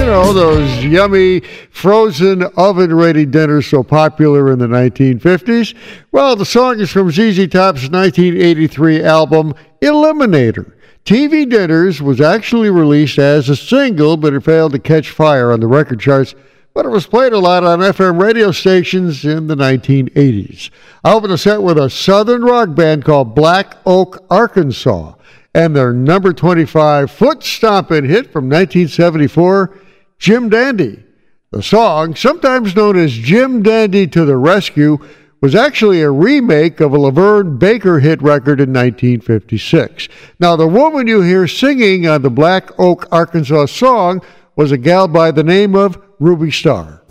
You 0.00 0.06
know, 0.06 0.32
those 0.32 0.82
yummy 0.82 1.40
frozen 1.70 2.44
oven 2.56 2.94
ready 2.94 3.26
dinners 3.26 3.66
so 3.66 3.82
popular 3.82 4.50
in 4.50 4.58
the 4.58 4.66
1950s. 4.66 5.74
Well, 6.10 6.36
the 6.36 6.46
song 6.46 6.80
is 6.80 6.90
from 6.90 7.10
ZZ 7.10 7.48
Top's 7.48 7.90
1983 7.90 9.02
album 9.02 9.54
Eliminator. 9.82 10.72
TV 11.04 11.48
Dinners 11.48 12.00
was 12.00 12.20
actually 12.20 12.70
released 12.70 13.18
as 13.18 13.48
a 13.48 13.56
single, 13.56 14.16
but 14.16 14.32
it 14.32 14.40
failed 14.40 14.72
to 14.72 14.78
catch 14.78 15.10
fire 15.10 15.52
on 15.52 15.60
the 15.60 15.66
record 15.66 16.00
charts. 16.00 16.34
But 16.76 16.84
it 16.84 16.90
was 16.90 17.06
played 17.06 17.32
a 17.32 17.38
lot 17.38 17.64
on 17.64 17.78
FM 17.78 18.20
radio 18.20 18.50
stations 18.52 19.24
in 19.24 19.46
the 19.46 19.54
1980s. 19.54 20.68
I 21.02 21.14
opened 21.14 21.32
a 21.32 21.38
set 21.38 21.62
with 21.62 21.78
a 21.78 21.88
southern 21.88 22.44
rock 22.44 22.74
band 22.74 23.02
called 23.02 23.34
Black 23.34 23.78
Oak, 23.86 24.22
Arkansas, 24.28 25.14
and 25.54 25.74
their 25.74 25.94
number 25.94 26.34
25 26.34 27.10
foot 27.10 27.42
stomping 27.42 28.04
hit 28.04 28.30
from 28.30 28.50
1974, 28.50 29.74
Jim 30.18 30.50
Dandy. 30.50 31.02
The 31.50 31.62
song, 31.62 32.14
sometimes 32.14 32.76
known 32.76 32.98
as 32.98 33.14
Jim 33.14 33.62
Dandy 33.62 34.06
to 34.08 34.26
the 34.26 34.36
Rescue, 34.36 34.98
was 35.40 35.54
actually 35.54 36.02
a 36.02 36.10
remake 36.10 36.80
of 36.80 36.92
a 36.92 36.98
LaVern 36.98 37.58
Baker 37.58 38.00
hit 38.00 38.20
record 38.20 38.60
in 38.60 38.74
1956. 38.74 40.08
Now, 40.38 40.56
the 40.56 40.68
woman 40.68 41.06
you 41.06 41.22
hear 41.22 41.48
singing 41.48 42.06
on 42.06 42.20
the 42.20 42.28
Black 42.28 42.78
Oak, 42.78 43.08
Arkansas 43.10 43.64
song 43.64 44.20
was 44.56 44.72
a 44.72 44.78
gal 44.78 45.08
by 45.08 45.30
the 45.30 45.44
name 45.44 45.74
of 45.74 45.98
Ruby 46.18 46.50
Starr. 46.50 47.02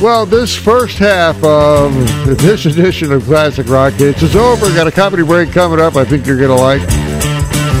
Well, 0.00 0.26
this 0.26 0.54
first 0.54 0.98
half 0.98 1.42
of 1.42 1.92
this 2.38 2.66
edition 2.66 3.12
of 3.12 3.24
Classic 3.24 3.66
Rock 3.68 3.94
Hits 3.94 4.22
is 4.22 4.36
over. 4.36 4.66
Got 4.74 4.86
a 4.86 4.92
comedy 4.92 5.24
break 5.24 5.52
coming 5.52 5.80
up 5.80 5.96
I 5.96 6.04
think 6.04 6.26
you're 6.26 6.38
going 6.38 6.56
to 6.56 6.62
like. 6.62 6.82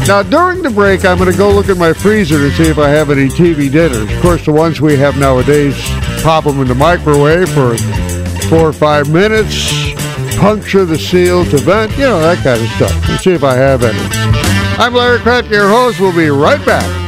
Now, 0.08 0.22
during 0.22 0.62
the 0.62 0.70
break, 0.70 1.04
I'm 1.04 1.18
going 1.18 1.30
to 1.30 1.36
go 1.36 1.50
look 1.52 1.68
at 1.68 1.76
my 1.76 1.92
freezer 1.92 2.38
to 2.38 2.50
see 2.52 2.70
if 2.70 2.78
I 2.78 2.88
have 2.88 3.10
any 3.10 3.28
TV 3.28 3.70
dinners. 3.70 4.10
Of 4.10 4.22
course, 4.22 4.44
the 4.44 4.52
ones 4.52 4.80
we 4.80 4.96
have 4.96 5.18
nowadays, 5.18 5.76
pop 6.22 6.44
them 6.44 6.60
in 6.60 6.66
the 6.66 6.74
microwave 6.74 7.48
for 7.50 7.76
four 8.48 8.68
or 8.68 8.72
five 8.72 9.12
minutes, 9.12 9.70
puncture 10.38 10.86
the 10.86 10.98
seal 10.98 11.44
to 11.46 11.58
vent, 11.58 11.92
you 11.92 12.04
know, 12.04 12.20
that 12.20 12.42
kind 12.42 12.60
of 12.60 12.68
stuff. 12.70 13.08
Let's 13.08 13.24
see 13.24 13.32
if 13.32 13.44
I 13.44 13.54
have 13.54 13.82
any. 13.82 13.98
I'm 14.82 14.94
Larry 14.94 15.18
Kratka, 15.18 15.50
your 15.50 15.68
host. 15.68 16.00
We'll 16.00 16.16
be 16.16 16.30
right 16.30 16.64
back. 16.64 17.07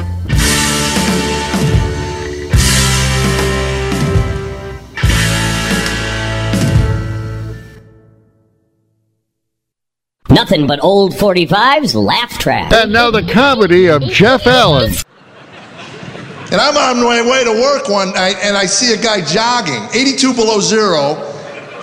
Nothing 10.40 10.66
but 10.66 10.82
old 10.82 11.12
45's 11.12 11.94
laugh 11.94 12.38
track. 12.38 12.72
And 12.72 12.94
now 12.94 13.10
the 13.10 13.22
comedy 13.22 13.88
of 13.88 14.00
Jeff 14.04 14.46
Allen. 14.46 14.90
And 16.50 16.58
I'm 16.58 16.78
on 16.78 17.04
my 17.04 17.20
way 17.20 17.44
to 17.44 17.52
work 17.60 17.90
one 17.90 18.14
night 18.14 18.36
and 18.42 18.56
I 18.56 18.64
see 18.64 18.94
a 18.94 18.96
guy 18.96 19.22
jogging, 19.22 19.86
82 19.92 20.32
below 20.32 20.58
zero. 20.58 21.16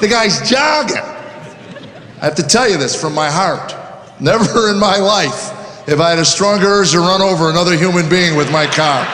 The 0.01 0.07
guy's 0.07 0.49
jogging. 0.49 0.97
I 0.97 2.25
have 2.25 2.34
to 2.34 2.41
tell 2.41 2.67
you 2.67 2.77
this 2.77 2.99
from 2.99 3.13
my 3.13 3.29
heart. 3.29 3.75
Never 4.19 4.69
in 4.71 4.79
my 4.79 4.97
life 4.97 5.51
have 5.85 6.01
I 6.01 6.09
had 6.09 6.17
a 6.17 6.25
stronger 6.25 6.65
urge 6.65 6.93
to 6.93 6.99
run 6.99 7.21
over 7.21 7.51
another 7.51 7.77
human 7.77 8.09
being 8.09 8.35
with 8.35 8.51
my 8.51 8.65
car. 8.65 9.05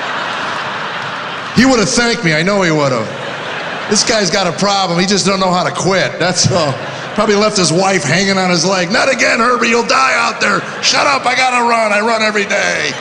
He 1.57 1.65
would 1.65 1.79
have 1.79 1.89
thanked 1.89 2.23
me. 2.23 2.33
I 2.33 2.43
know 2.43 2.61
he 2.61 2.71
would 2.71 2.93
have. 2.93 3.89
This 3.89 4.07
guy's 4.07 4.31
got 4.31 4.47
a 4.47 4.57
problem. 4.57 5.01
He 5.01 5.05
just 5.05 5.25
don't 5.25 5.41
know 5.41 5.51
how 5.51 5.65
to 5.65 5.75
quit. 5.75 6.17
That's 6.17 6.49
all. 6.49 6.92
Probably 7.15 7.35
left 7.35 7.57
his 7.57 7.72
wife 7.72 8.03
hanging 8.03 8.38
on 8.38 8.49
his 8.49 8.65
leg. 8.65 8.91
Not 8.91 9.11
again, 9.11 9.40
Herbie. 9.40 9.69
You'll 9.69 9.85
die 9.85 10.14
out 10.18 10.41
there. 10.41 10.61
Shut 10.81 11.06
up. 11.06 11.26
I 11.26 11.35
gotta 11.35 11.68
run. 11.69 11.91
I 11.91 12.02
run 12.02 12.22
every 12.22 12.45
day. 12.45 12.91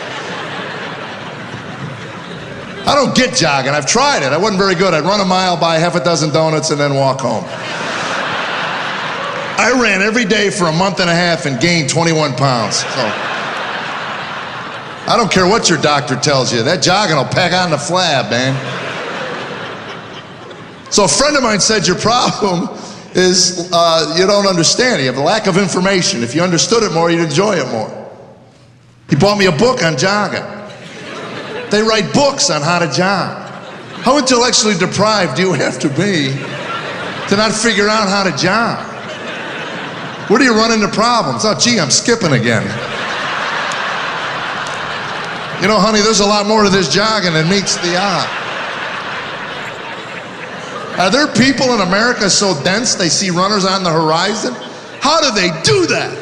I 2.84 2.94
don't 2.94 3.14
get 3.14 3.34
jogging. 3.34 3.72
I've 3.72 3.86
tried 3.86 4.22
it. 4.22 4.32
I 4.32 4.36
wasn't 4.36 4.58
very 4.58 4.74
good. 4.74 4.92
I'd 4.92 5.04
run 5.04 5.20
a 5.20 5.24
mile, 5.24 5.56
buy 5.56 5.78
half 5.78 5.94
a 5.94 6.02
dozen 6.02 6.30
donuts, 6.30 6.70
and 6.70 6.80
then 6.80 6.94
walk 6.94 7.20
home. 7.20 7.44
I 9.56 9.70
ran 9.80 10.02
every 10.02 10.24
day 10.24 10.50
for 10.50 10.66
a 10.66 10.72
month 10.72 10.98
and 10.98 11.08
a 11.08 11.14
half 11.14 11.46
and 11.46 11.60
gained 11.60 11.88
21 11.88 12.34
pounds. 12.34 12.78
So 12.78 12.86
I 15.06 15.14
don't 15.16 15.30
care 15.30 15.46
what 15.46 15.70
your 15.70 15.80
doctor 15.80 16.16
tells 16.16 16.52
you. 16.52 16.62
That 16.62 16.82
jogging 16.82 17.16
will 17.16 17.24
pack 17.24 17.52
on 17.52 17.70
the 17.70 17.76
flab, 17.76 18.28
man. 18.30 18.52
So 20.90 21.04
a 21.04 21.08
friend 21.08 21.36
of 21.36 21.42
mine 21.42 21.60
said 21.60 21.86
your 21.86 21.96
problem 21.96 22.68
is 23.14 23.70
uh, 23.72 24.14
you 24.18 24.26
don't 24.26 24.46
understand. 24.46 25.00
You 25.00 25.06
have 25.06 25.18
a 25.18 25.22
lack 25.22 25.46
of 25.46 25.56
information. 25.58 26.22
If 26.22 26.34
you 26.34 26.42
understood 26.42 26.82
it 26.82 26.92
more, 26.92 27.10
you'd 27.10 27.20
enjoy 27.20 27.56
it 27.56 27.70
more. 27.70 27.90
He 29.08 29.16
bought 29.16 29.38
me 29.38 29.46
a 29.46 29.52
book 29.52 29.82
on 29.82 29.96
jogging. 29.96 30.44
They 31.70 31.82
write 31.82 32.12
books 32.12 32.50
on 32.50 32.62
how 32.62 32.78
to 32.78 32.90
jog. 32.90 33.48
How 34.02 34.18
intellectually 34.18 34.74
deprived 34.74 35.36
do 35.36 35.42
you 35.42 35.52
have 35.52 35.78
to 35.80 35.88
be 35.88 36.32
to 37.28 37.36
not 37.36 37.52
figure 37.52 37.88
out 37.88 38.08
how 38.08 38.24
to 38.24 38.36
jog? 38.36 38.88
Where 40.28 40.38
do 40.38 40.44
you 40.44 40.54
run 40.54 40.72
into 40.72 40.88
problems? 40.88 41.44
Oh, 41.44 41.54
gee, 41.58 41.78
I'm 41.78 41.90
skipping 41.90 42.32
again. 42.32 42.62
You 45.62 45.68
know, 45.68 45.78
honey, 45.78 46.00
there's 46.00 46.20
a 46.20 46.26
lot 46.26 46.46
more 46.46 46.64
to 46.64 46.70
this 46.70 46.92
jogging 46.92 47.34
than 47.34 47.48
meets 47.48 47.76
the 47.76 47.96
eye. 47.96 48.41
Are 50.98 51.10
there 51.10 51.26
people 51.26 51.72
in 51.74 51.80
America 51.80 52.28
so 52.28 52.60
dense 52.62 52.94
they 52.94 53.08
see 53.08 53.30
runners 53.30 53.64
on 53.64 53.82
the 53.82 53.90
horizon? 53.90 54.54
How 55.00 55.20
do 55.20 55.34
they 55.34 55.48
do 55.62 55.86
that? 55.86 56.12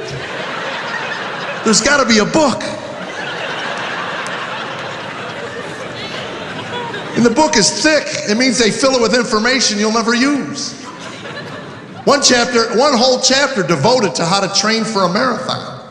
There's 1.65 1.81
got 1.81 2.03
to 2.03 2.09
be 2.09 2.19
a 2.19 2.25
book. 2.25 2.63
And 7.17 7.27
the 7.27 7.35
book 7.35 7.57
is 7.57 7.83
thick. 7.83 8.05
It 8.31 8.39
means 8.39 8.59
they 8.59 8.71
fill 8.71 8.93
it 8.93 9.03
with 9.03 9.15
information 9.15 9.79
you'll 9.79 9.93
never 9.93 10.15
use. 10.15 10.81
One 12.05 12.23
chapter, 12.23 12.79
one 12.79 12.97
whole 12.97 13.21
chapter 13.21 13.63
devoted 13.63 14.15
to 14.15 14.25
how 14.25 14.41
to 14.41 14.49
train 14.59 14.85
for 14.85 15.03
a 15.03 15.13
marathon. 15.13 15.91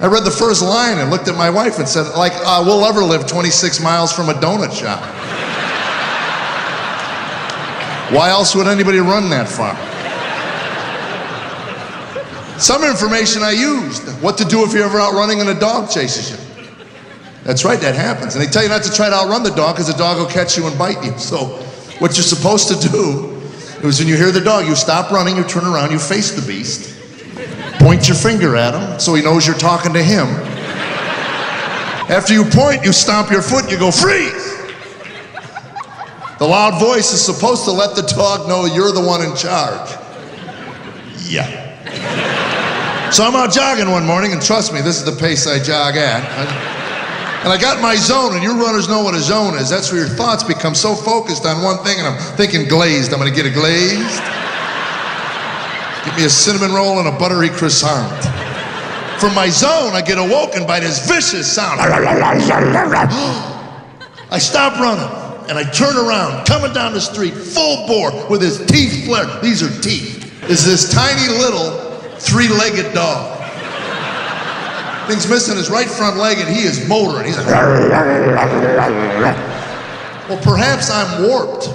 I 0.00 0.06
read 0.06 0.24
the 0.24 0.30
first 0.30 0.62
line 0.62 0.98
and 0.98 1.10
looked 1.10 1.26
at 1.26 1.36
my 1.36 1.50
wife 1.50 1.78
and 1.78 1.88
said, 1.88 2.08
like, 2.16 2.32
uh, 2.36 2.62
we'll 2.64 2.84
ever 2.84 3.02
live 3.02 3.26
26 3.26 3.82
miles 3.82 4.12
from 4.12 4.28
a 4.28 4.34
donut 4.34 4.72
shop. 4.72 5.02
Why 8.10 8.30
else 8.30 8.54
would 8.54 8.66
anybody 8.66 8.98
run 8.98 9.28
that 9.30 9.48
far? 9.48 9.76
Some 12.58 12.82
information 12.82 13.42
I 13.42 13.52
used. 13.52 14.08
What 14.22 14.38
to 14.38 14.44
do 14.44 14.64
if 14.64 14.72
you're 14.72 14.84
ever 14.84 14.98
out 14.98 15.12
running 15.12 15.40
and 15.40 15.50
a 15.50 15.54
dog 15.54 15.90
chases 15.90 16.30
you. 16.30 16.36
That's 17.44 17.64
right, 17.64 17.78
that 17.80 17.94
happens. 17.94 18.34
And 18.34 18.44
they 18.44 18.50
tell 18.50 18.62
you 18.62 18.68
not 18.68 18.82
to 18.82 18.92
try 18.92 19.08
to 19.08 19.14
outrun 19.14 19.42
the 19.42 19.50
dog 19.50 19.76
because 19.76 19.86
the 19.86 19.98
dog 19.98 20.18
will 20.18 20.26
catch 20.26 20.56
you 20.56 20.66
and 20.66 20.76
bite 20.78 21.02
you. 21.04 21.16
So, 21.18 21.46
what 22.00 22.16
you're 22.16 22.24
supposed 22.24 22.68
to 22.68 22.88
do 22.88 23.40
is 23.86 24.00
when 24.00 24.08
you 24.08 24.16
hear 24.16 24.32
the 24.32 24.40
dog, 24.40 24.66
you 24.66 24.74
stop 24.74 25.10
running, 25.12 25.36
you 25.36 25.44
turn 25.44 25.66
around, 25.66 25.92
you 25.92 25.98
face 25.98 26.32
the 26.32 26.46
beast, 26.46 26.96
point 27.78 28.08
your 28.08 28.16
finger 28.16 28.56
at 28.56 28.74
him 28.74 28.98
so 28.98 29.14
he 29.14 29.22
knows 29.22 29.46
you're 29.46 29.56
talking 29.56 29.92
to 29.92 30.02
him. 30.02 30.26
After 32.08 32.32
you 32.32 32.44
point, 32.44 32.84
you 32.84 32.92
stomp 32.92 33.30
your 33.30 33.42
foot, 33.42 33.70
you 33.70 33.78
go, 33.78 33.90
freeze! 33.90 34.47
The 36.38 36.46
loud 36.46 36.78
voice 36.78 37.12
is 37.12 37.24
supposed 37.24 37.64
to 37.64 37.72
let 37.72 37.96
the 37.96 38.02
dog 38.02 38.48
know 38.48 38.64
you're 38.64 38.92
the 38.92 39.00
one 39.00 39.22
in 39.22 39.34
charge. 39.34 39.90
Yeah. 41.26 43.10
So 43.10 43.24
I'm 43.24 43.34
out 43.34 43.52
jogging 43.52 43.90
one 43.90 44.06
morning, 44.06 44.32
and 44.32 44.40
trust 44.40 44.72
me, 44.72 44.80
this 44.80 44.98
is 44.98 45.04
the 45.04 45.18
pace 45.18 45.46
I 45.46 45.58
jog 45.58 45.96
at. 45.96 46.22
I- 46.22 46.74
and 47.42 47.52
I 47.52 47.56
got 47.56 47.80
my 47.80 47.94
zone, 47.94 48.34
and 48.34 48.42
you 48.42 48.62
runners 48.62 48.88
know 48.88 49.00
what 49.00 49.14
a 49.14 49.20
zone 49.20 49.56
is. 49.56 49.70
That's 49.70 49.90
where 49.92 50.00
your 50.00 50.10
thoughts 50.10 50.42
become 50.42 50.74
so 50.74 50.94
focused 50.94 51.46
on 51.46 51.62
one 51.62 51.78
thing, 51.84 51.98
and 51.98 52.06
I'm 52.06 52.18
thinking 52.36 52.68
glazed. 52.68 53.12
I'm 53.12 53.18
gonna 53.18 53.30
get 53.30 53.46
a 53.46 53.50
glazed. 53.50 54.20
Give 56.04 56.16
me 56.16 56.24
a 56.24 56.30
cinnamon 56.30 56.72
roll 56.72 56.98
and 56.98 57.08
a 57.08 57.12
buttery 57.12 57.48
croissant. 57.48 58.12
From 59.18 59.34
my 59.34 59.48
zone, 59.48 59.94
I 59.94 60.02
get 60.02 60.18
awoken 60.18 60.66
by 60.66 60.80
this 60.80 61.08
vicious 61.08 61.50
sound. 61.50 61.80
I 64.30 64.38
stop 64.38 64.78
running 64.80 65.27
and 65.48 65.58
I 65.58 65.64
turn 65.64 65.96
around, 65.96 66.46
coming 66.46 66.72
down 66.72 66.92
the 66.92 67.00
street, 67.00 67.32
full 67.32 67.86
bore, 67.86 68.28
with 68.28 68.42
his 68.42 68.64
teeth 68.66 69.06
flared. 69.06 69.42
These 69.42 69.62
are 69.62 69.80
teeth. 69.80 70.16
Is 70.48 70.64
this 70.64 70.92
tiny 70.92 71.28
little 71.28 71.88
three 72.18 72.48
legged 72.48 72.92
dog. 72.94 73.36
Thing's 75.08 75.28
missing 75.28 75.56
his 75.56 75.70
right 75.70 75.88
front 75.88 76.16
leg 76.16 76.38
and 76.38 76.48
he 76.48 76.64
is 76.64 76.86
motoring. 76.88 77.26
He's 77.26 77.38
like, 77.38 77.46
well, 80.28 80.42
perhaps 80.42 80.90
I'm 80.90 81.22
warped, 81.26 81.68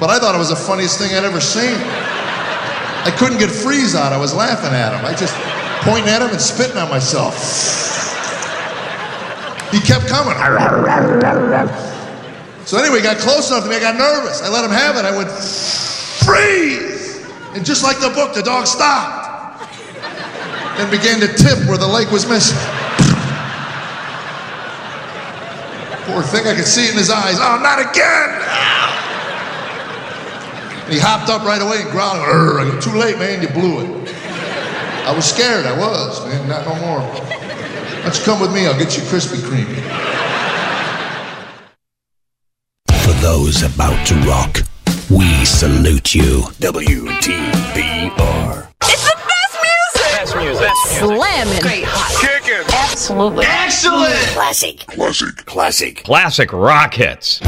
but 0.00 0.10
I 0.10 0.18
thought 0.18 0.34
it 0.34 0.38
was 0.38 0.48
the 0.48 0.56
funniest 0.56 0.98
thing 0.98 1.14
I'd 1.14 1.24
ever 1.24 1.40
seen. 1.40 1.76
I 3.02 3.14
couldn't 3.16 3.38
get 3.38 3.50
freeze 3.50 3.94
out. 3.94 4.12
I 4.12 4.18
was 4.18 4.34
laughing 4.34 4.74
at 4.74 4.92
him. 4.98 5.04
I 5.04 5.14
just 5.14 5.34
pointing 5.84 6.10
at 6.10 6.20
him 6.20 6.30
and 6.30 6.40
spitting 6.40 6.76
on 6.76 6.90
myself. 6.90 7.36
He 9.70 9.80
kept 9.80 10.08
coming. 10.08 10.34
So 12.64 12.78
anyway, 12.78 12.98
he 12.98 13.02
got 13.02 13.18
close 13.18 13.50
enough 13.50 13.64
to 13.64 13.70
me. 13.70 13.76
I 13.76 13.80
got 13.80 13.96
nervous. 13.96 14.42
I 14.42 14.48
let 14.48 14.64
him 14.64 14.70
have 14.70 14.96
it. 14.96 15.04
I 15.04 15.16
went, 15.16 15.30
freeze! 15.30 17.26
And 17.54 17.64
just 17.64 17.82
like 17.82 17.98
the 18.00 18.10
book, 18.10 18.34
the 18.34 18.42
dog 18.42 18.66
stopped. 18.66 19.68
Then 20.78 20.90
began 20.90 21.20
to 21.20 21.28
tip 21.28 21.58
where 21.68 21.78
the 21.78 21.86
leg 21.86 22.10
was 22.12 22.28
missing. 22.28 22.56
Poor 26.06 26.22
thing, 26.22 26.46
I 26.46 26.54
could 26.54 26.64
see 26.64 26.86
it 26.86 26.92
in 26.92 26.98
his 26.98 27.10
eyes. 27.10 27.36
Oh, 27.38 27.60
not 27.62 27.78
again! 27.78 28.30
And 30.84 30.92
he 30.92 30.98
hopped 30.98 31.30
up 31.30 31.44
right 31.44 31.62
away 31.62 31.82
and 31.82 31.90
growled. 31.90 32.18
I 32.18 32.64
go, 32.66 32.80
Too 32.80 32.90
late, 32.98 33.18
man. 33.18 33.42
You 33.42 33.48
blew 33.48 33.78
it. 33.78 34.14
I 35.06 35.12
was 35.14 35.24
scared. 35.24 35.66
I 35.66 35.78
was, 35.78 36.26
man. 36.26 36.48
Not 36.48 36.66
no 36.66 36.74
more. 36.86 37.00
Why 37.00 38.02
don't 38.02 38.18
you 38.18 38.24
come 38.24 38.40
with 38.40 38.52
me? 38.52 38.66
I'll 38.66 38.78
get 38.78 38.96
you 38.96 39.02
Krispy 39.04 39.38
Kreme. 39.38 39.70
For 43.04 43.14
those 43.30 43.62
about 43.62 44.04
to 44.04 44.16
rock, 44.26 44.60
we 45.08 45.44
salute 45.44 46.16
you. 46.16 46.40
WTBR. 46.58 47.06
It's 48.82 49.04
the 49.04 49.16
best 49.30 49.56
music! 49.62 50.10
Best 50.18 50.34
music. 50.36 50.72
Slamming. 50.98 51.62
Great 51.62 51.84
hot. 51.86 52.42
Kicking. 52.42 52.64
Absolutely. 52.74 53.44
Excellent. 53.46 54.14
Classic. 54.34 54.78
Classic. 54.78 55.46
Classic. 55.46 56.02
Classic 56.02 56.52
rock 56.52 56.94
hits. 56.94 57.40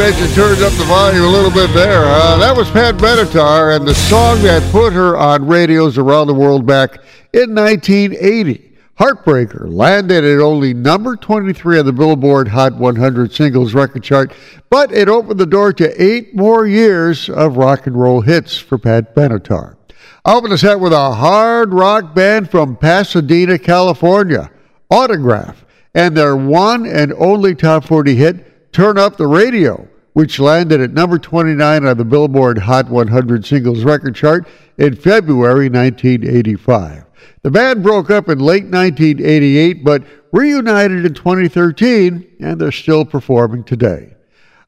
You 0.00 0.26
turned 0.28 0.62
up 0.62 0.72
the 0.72 0.84
volume 0.88 1.24
a 1.24 1.28
little 1.28 1.50
bit 1.50 1.74
there. 1.74 2.06
Uh, 2.06 2.38
that 2.38 2.56
was 2.56 2.70
Pat 2.70 2.94
Benatar 2.94 3.76
and 3.76 3.86
the 3.86 3.94
song 3.94 4.40
that 4.42 4.62
put 4.72 4.94
her 4.94 5.14
on 5.14 5.46
radios 5.46 5.98
around 5.98 6.26
the 6.26 6.34
world 6.34 6.64
back 6.64 7.02
in 7.34 7.54
1980. 7.54 8.72
Heartbreaker 8.98 9.70
landed 9.70 10.24
at 10.24 10.40
only 10.40 10.72
number 10.72 11.16
23 11.16 11.80
on 11.80 11.84
the 11.84 11.92
Billboard 11.92 12.48
Hot 12.48 12.76
100 12.76 13.30
singles 13.30 13.74
record 13.74 14.02
chart, 14.02 14.32
but 14.70 14.90
it 14.90 15.10
opened 15.10 15.38
the 15.38 15.44
door 15.44 15.70
to 15.74 16.02
eight 16.02 16.34
more 16.34 16.66
years 16.66 17.28
of 17.28 17.58
rock 17.58 17.86
and 17.86 17.94
roll 17.94 18.22
hits 18.22 18.56
for 18.56 18.78
Pat 18.78 19.14
Benatar. 19.14 19.76
I 20.24 20.34
opened 20.34 20.54
the 20.54 20.58
set 20.58 20.80
with 20.80 20.94
a 20.94 21.12
hard 21.12 21.74
rock 21.74 22.14
band 22.14 22.50
from 22.50 22.74
Pasadena, 22.74 23.58
California, 23.58 24.50
Autograph, 24.90 25.62
and 25.94 26.16
their 26.16 26.36
one 26.36 26.86
and 26.86 27.12
only 27.18 27.54
top 27.54 27.84
40 27.84 28.14
hit, 28.14 28.46
Turn 28.72 28.98
Up 28.98 29.16
the 29.16 29.26
Radio, 29.26 29.88
which 30.12 30.38
landed 30.38 30.80
at 30.80 30.92
number 30.92 31.18
29 31.18 31.84
on 31.84 31.96
the 31.96 32.04
Billboard 32.04 32.58
Hot 32.58 32.88
100 32.88 33.44
singles 33.44 33.82
record 33.82 34.14
chart 34.14 34.46
in 34.78 34.94
February 34.94 35.68
1985. 35.68 37.04
The 37.42 37.50
band 37.50 37.82
broke 37.82 38.10
up 38.10 38.28
in 38.28 38.38
late 38.38 38.64
1988, 38.64 39.82
but 39.84 40.04
reunited 40.30 41.04
in 41.04 41.14
2013, 41.14 42.36
and 42.38 42.60
they're 42.60 42.70
still 42.70 43.04
performing 43.04 43.64
today. 43.64 44.14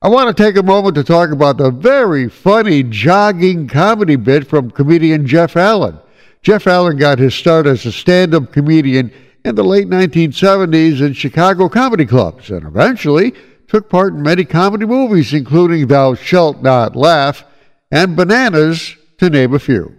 I 0.01 0.09
want 0.09 0.37
to 0.37 0.43
take 0.43 0.57
a 0.57 0.65
moment 0.65 0.97
to 0.97 1.05
talk 1.05 1.31
about 1.31 1.59
the 1.59 1.71
very 1.71 2.29
funny 2.29 2.83
jogging 2.83 3.69
comedy 3.69 4.17
bit 4.17 4.49
from 4.49 4.73
comedian 4.73 5.29
Jeff 5.29 5.57
Allen. 5.57 5.97
Jeff 6.43 6.67
Allen 6.67 6.97
got 6.97 7.21
his 7.21 7.37
start 7.37 7.69
as 7.69 7.87
a 7.87 7.93
stand 7.93 8.35
up 8.35 8.53
comedian 8.53 9.13
in 9.45 9.55
the 9.55 9.63
late 9.63 9.89
1970s 9.89 11.01
in 11.01 11.13
Chicago 11.13 11.69
comedy 11.69 12.05
clubs 12.05 12.51
and 12.51 12.67
eventually 12.67 13.33
took 13.73 13.89
part 13.89 14.13
in 14.13 14.21
many 14.21 14.45
comedy 14.45 14.85
movies, 14.85 15.33
including 15.33 15.87
Thou 15.87 16.13
Shalt 16.13 16.61
Not 16.61 16.95
Laugh 16.95 17.43
and 17.91 18.15
Bananas, 18.15 18.97
to 19.17 19.31
name 19.31 19.55
a 19.55 19.59
few. 19.59 19.99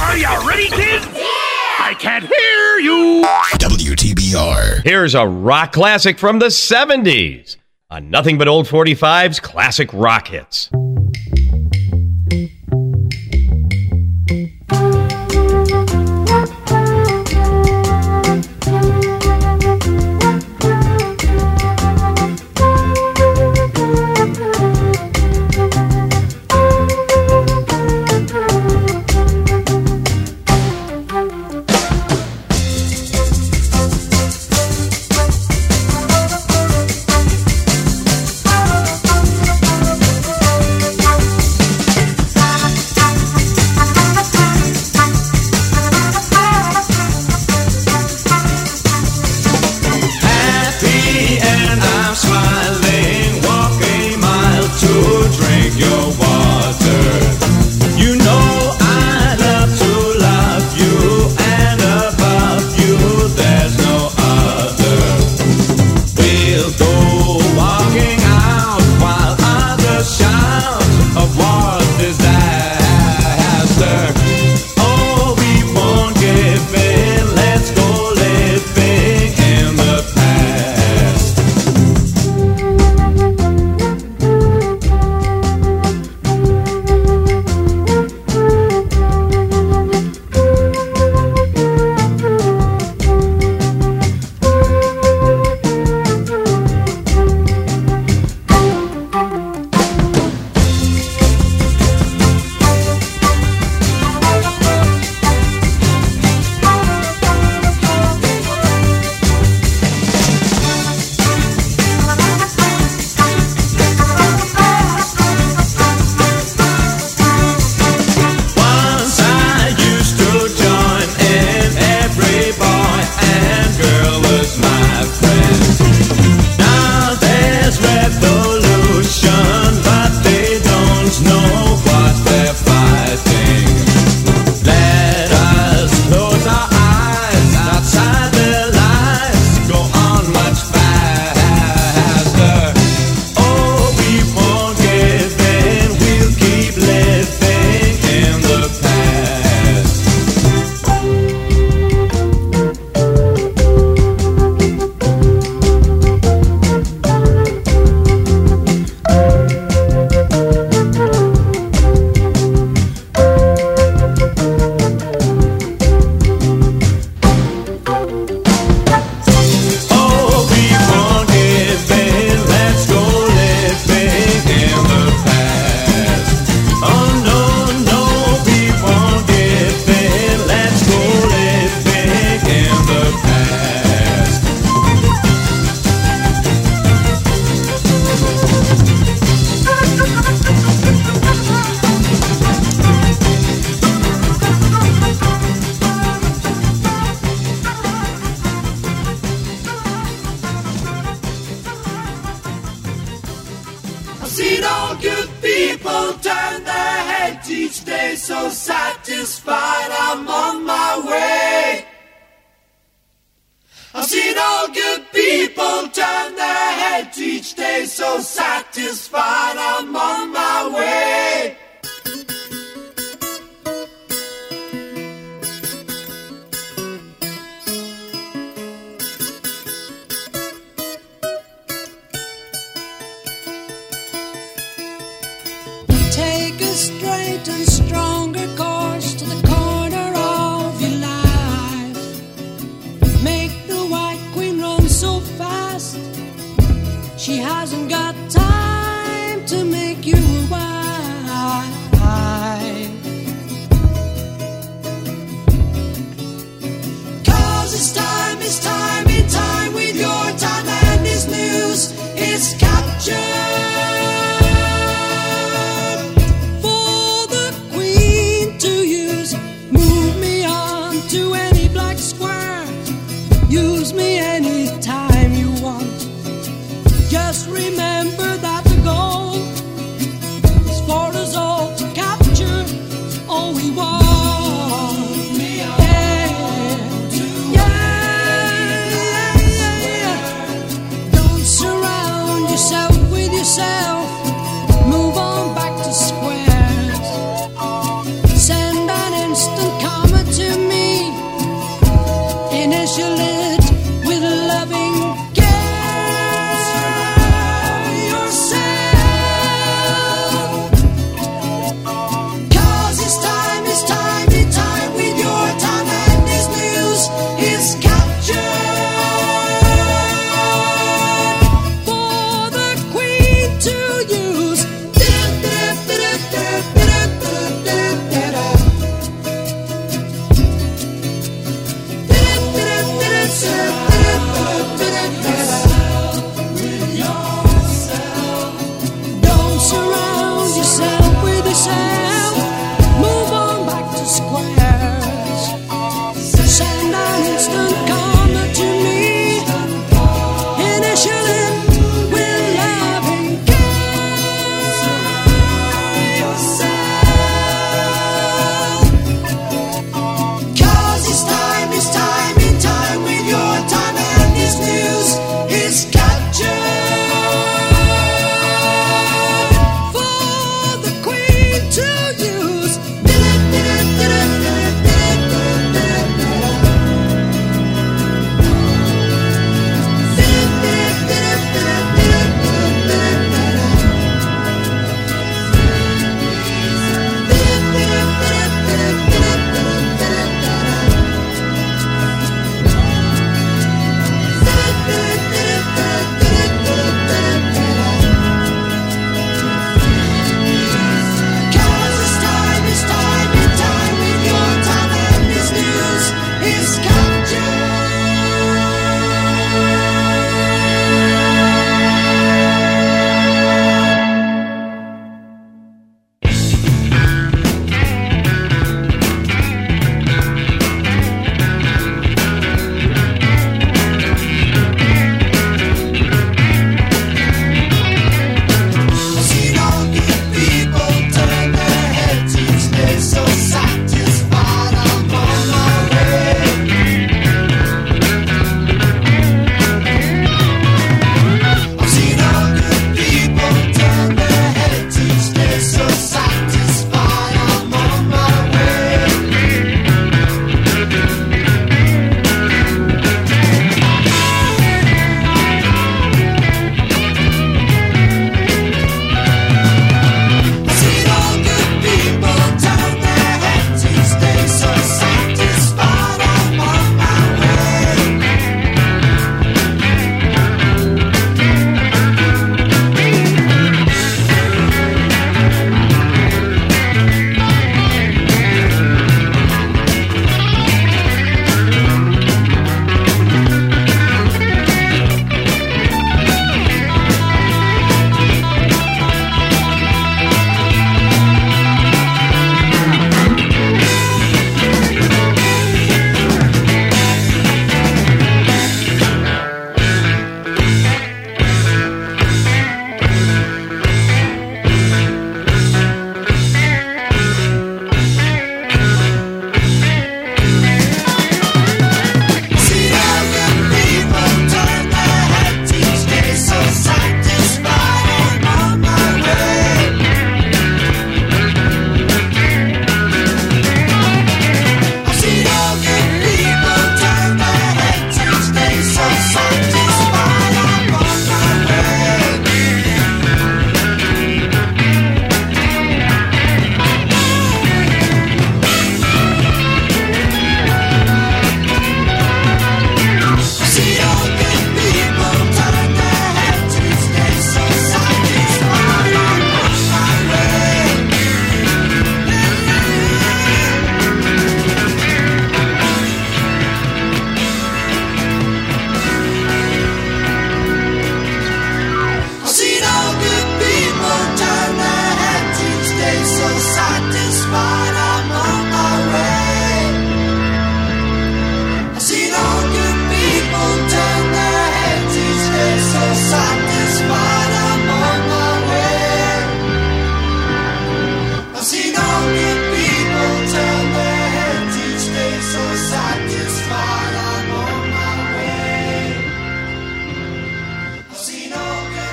Are 0.00 0.16
you 0.16 0.48
ready, 0.48 0.70
kids? 0.70 1.04
Yeah! 1.12 1.20
I 1.20 1.94
can't 1.98 2.24
hear 2.24 2.78
you. 2.78 3.22
WTBR. 3.58 4.82
Here's 4.82 5.14
a 5.14 5.26
rock 5.26 5.72
classic 5.72 6.16
from 6.16 6.38
the 6.38 6.46
70s 6.46 7.58
on 7.90 8.08
Nothing 8.08 8.38
But 8.38 8.48
Old 8.48 8.66
45's 8.66 9.40
classic 9.40 9.92
rock 9.92 10.28
hits. 10.28 10.70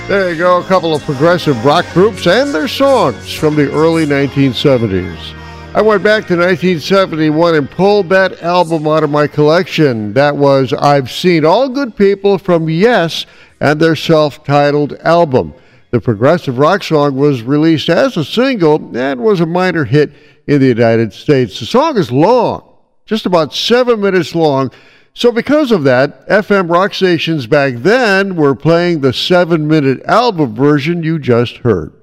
There 0.09 0.31
you 0.31 0.39
go, 0.39 0.57
a 0.57 0.63
couple 0.63 0.95
of 0.95 1.03
progressive 1.03 1.63
rock 1.63 1.85
groups 1.93 2.25
and 2.25 2.51
their 2.51 2.67
songs 2.67 3.31
from 3.31 3.55
the 3.55 3.71
early 3.71 4.07
1970s. 4.07 5.35
I 5.75 5.83
went 5.83 6.01
back 6.01 6.25
to 6.29 6.35
1971 6.35 7.53
and 7.53 7.69
pulled 7.69 8.09
that 8.09 8.41
album 8.41 8.87
out 8.87 9.03
of 9.03 9.11
my 9.11 9.27
collection. 9.27 10.13
That 10.13 10.35
was 10.35 10.73
I've 10.73 11.11
Seen 11.11 11.45
All 11.45 11.69
Good 11.69 11.95
People 11.95 12.39
from 12.39 12.67
Yes 12.67 13.27
and 13.59 13.79
their 13.79 13.95
self 13.95 14.43
titled 14.43 14.93
album. 15.01 15.53
The 15.91 16.01
progressive 16.01 16.57
rock 16.57 16.81
song 16.81 17.15
was 17.15 17.43
released 17.43 17.87
as 17.87 18.17
a 18.17 18.25
single 18.25 18.97
and 18.97 19.21
was 19.21 19.41
a 19.41 19.45
minor 19.45 19.85
hit 19.85 20.11
in 20.47 20.59
the 20.59 20.65
United 20.65 21.13
States. 21.13 21.59
The 21.59 21.67
song 21.67 21.99
is 21.99 22.11
long, 22.11 22.67
just 23.05 23.27
about 23.27 23.53
seven 23.53 24.01
minutes 24.01 24.33
long. 24.33 24.71
So, 25.13 25.31
because 25.31 25.71
of 25.71 25.83
that, 25.83 26.27
FM 26.27 26.69
rock 26.69 26.93
stations 26.93 27.47
back 27.47 27.75
then 27.77 28.35
were 28.35 28.55
playing 28.55 29.01
the 29.01 29.13
seven 29.13 29.67
minute 29.67 30.01
album 30.03 30.55
version 30.55 31.03
you 31.03 31.19
just 31.19 31.57
heard. 31.57 31.93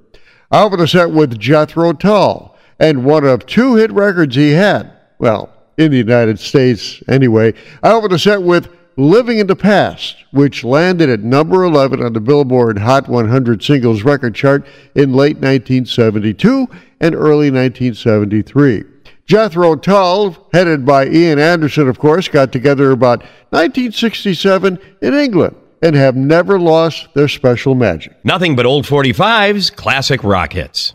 I 0.51 0.63
opened 0.63 0.83
the 0.83 0.89
set 0.89 1.11
with 1.11 1.39
Jethro 1.39 1.93
Tull 1.93 2.57
and 2.79 3.05
one 3.05 3.25
of 3.25 3.47
two 3.47 3.77
hit 3.77 3.91
records 3.93 4.37
he 4.37 4.51
had. 4.51 4.93
Well, 5.19 5.53
in 5.77 5.91
the 5.91 5.99
United 5.99 6.39
States 6.39 7.03
anyway. 7.09 7.55
I 7.83 7.93
opened 7.93 8.13
the 8.13 8.19
set 8.19 8.43
with 8.43 8.75
Living 8.97 9.39
in 9.39 9.47
the 9.47 9.57
Past, 9.57 10.25
which 10.31 10.65
landed 10.65 11.11
at 11.11 11.21
number 11.21 11.65
11 11.65 12.03
on 12.03 12.15
the 12.15 12.21
Billboard 12.21 12.79
Hot 12.79 13.09
100 13.09 13.63
Singles 13.63 14.05
Record 14.05 14.35
Chart 14.35 14.67
in 14.95 15.13
late 15.13 15.37
1972 15.37 16.67
and 17.01 17.15
early 17.15 17.51
1973. 17.51 18.85
Jethro 19.27 19.75
Tull, 19.75 20.37
headed 20.53 20.87
by 20.87 21.07
Ian 21.09 21.41
Anderson, 21.41 21.89
of 21.89 21.99
course, 21.99 22.29
got 22.29 22.53
together 22.53 22.93
about 22.93 23.21
1967 23.51 24.79
in 25.03 25.15
England 25.15 25.57
and 25.83 25.97
have 25.97 26.15
never 26.15 26.61
lost 26.61 27.13
their 27.15 27.27
special 27.27 27.75
magic. 27.75 28.17
Nothing 28.25 28.55
but 28.55 28.67
old 28.67 28.87
45s, 28.87 29.75
classic 29.75 30.23
rock 30.23 30.53
hits. 30.53 30.93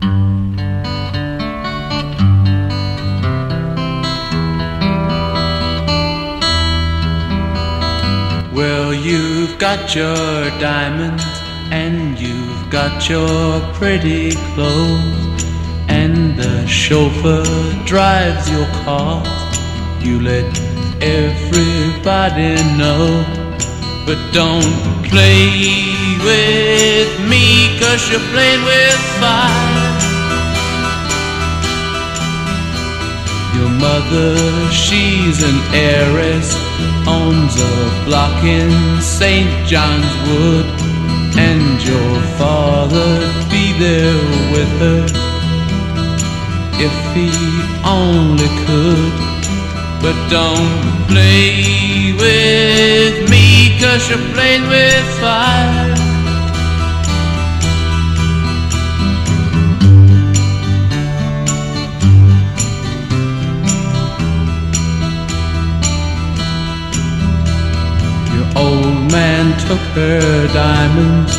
Well, 8.54 8.94
you've 8.94 9.58
got 9.58 9.94
your 9.94 10.48
diamonds 10.58 11.24
and 11.70 12.18
you've 12.18 12.70
got 12.70 13.08
your 13.08 13.60
pretty 13.74 14.32
clothes, 14.54 15.41
and 15.92 16.36
the 16.36 16.66
chauffeur 16.66 17.44
drives 17.84 18.44
your 18.50 18.66
car. 18.84 19.22
You 20.00 20.20
let 20.20 20.48
everybody 21.00 22.54
know, 22.80 23.04
but 24.06 24.18
don't 24.32 24.74
play 25.10 25.44
with 26.28 27.10
me, 27.32 27.46
cause 27.80 28.02
you're 28.10 28.28
playing 28.34 28.64
with 28.72 29.00
fire. 29.20 29.90
Your 33.56 33.72
mother, 33.86 34.30
she's 34.84 35.38
an 35.50 35.58
heiress, 35.88 36.48
owns 37.06 37.54
a 37.72 37.74
block 38.06 38.42
in 38.44 38.70
St. 39.02 39.50
John's 39.70 40.14
Wood, 40.26 40.66
and 41.48 41.76
your 41.90 42.12
father'd 42.38 43.50
be 43.50 43.66
there 43.84 44.22
with 44.54 44.72
her 44.84 45.21
if 46.84 47.14
he 47.14 47.30
only 47.84 48.50
could. 48.66 49.14
But 50.02 50.16
don't 50.28 51.06
play 51.06 52.12
with 52.22 53.30
me, 53.30 53.78
cause 53.80 54.10
you're 54.10 54.26
playing 54.34 54.66
with 54.66 55.06
fire. 55.20 55.94
Your 68.34 68.48
old 68.64 69.12
man 69.12 69.44
took 69.66 69.84
her 69.94 70.48
diamonds 70.52 71.32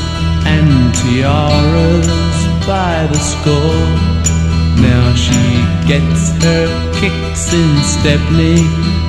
and 0.45 0.95
tiaras 0.95 2.07
by 2.65 3.07
the 3.11 3.19
score. 3.19 4.32
Now 4.81 5.13
she 5.15 5.63
gets 5.87 6.31
her 6.43 6.67
kicks 6.99 7.53
in 7.53 7.71
Stepney, 7.83 8.61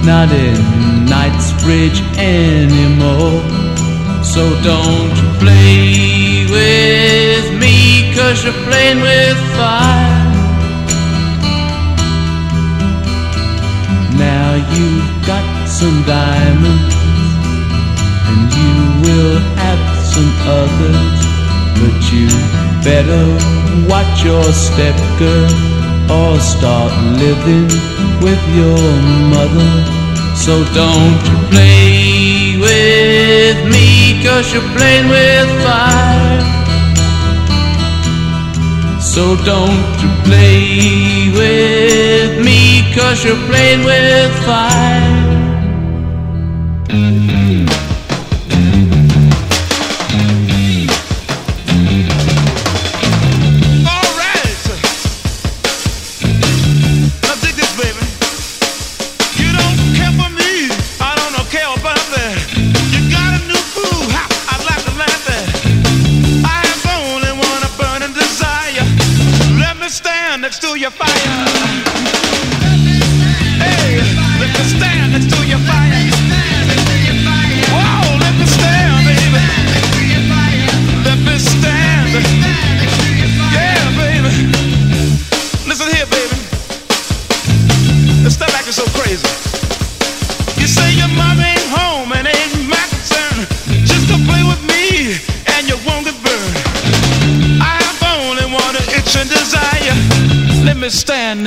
not 0.05 0.31
in 0.31 1.07
Knightsbridge 1.07 2.01
anymore. 2.19 3.41
So 4.23 4.43
don't 4.62 5.12
play 5.39 6.47
with 6.49 7.61
me, 7.61 8.12
cause 8.15 8.45
you're 8.45 8.61
playing 8.69 9.01
with 9.01 9.39
fire. 9.57 10.24
Now 14.16 14.55
you've 14.74 15.27
got 15.27 15.69
some 15.69 16.03
diamonds, 16.05 16.95
and 18.28 18.53
you 18.61 18.74
will 19.05 19.39
have 19.57 19.82
some 20.12 20.32
others. 20.47 21.20
But 21.77 22.12
you 22.12 22.28
better 22.82 23.64
watch 23.88 24.24
your 24.24 24.44
step, 24.52 24.96
girl, 25.18 25.51
or 26.10 26.38
start 26.40 26.92
living 27.18 27.68
with 28.22 28.42
your 28.60 28.82
mother. 29.34 29.70
So 30.36 30.64
don't 30.74 31.20
you 31.28 31.36
play 31.52 32.56
with 32.66 33.59
me, 33.72 34.22
cause 34.24 34.52
you're 34.52 34.70
playing 34.76 35.09
with 35.09 35.48
fire. 35.64 36.42
So 39.01 39.36
don't 39.44 39.86
you 40.02 40.10
play 40.24 41.30
with 41.40 42.44
me, 42.44 42.82
cause 42.94 43.24
you're 43.24 43.44
playing 43.48 43.84
with 43.84 44.32
fire. 44.44 45.24
Next 70.55 70.62
to 70.62 70.78
your 70.78 70.90
fire. 70.90 71.53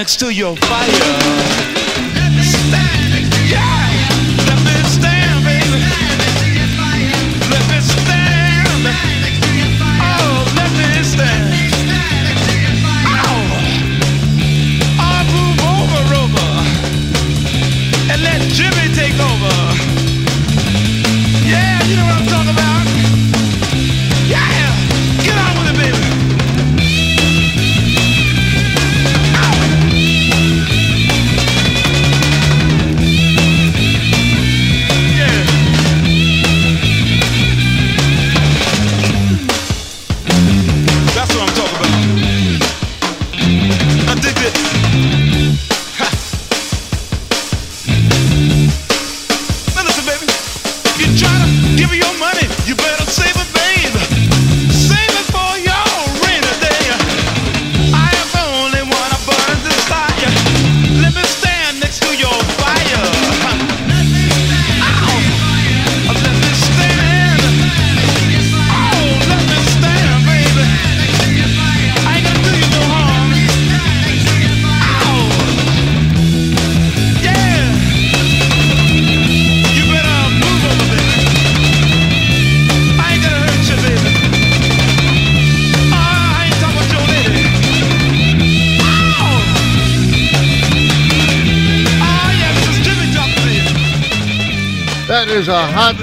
Next 0.07 0.21
to 0.21 0.33
your 0.33 0.55
fire. 0.55 1.76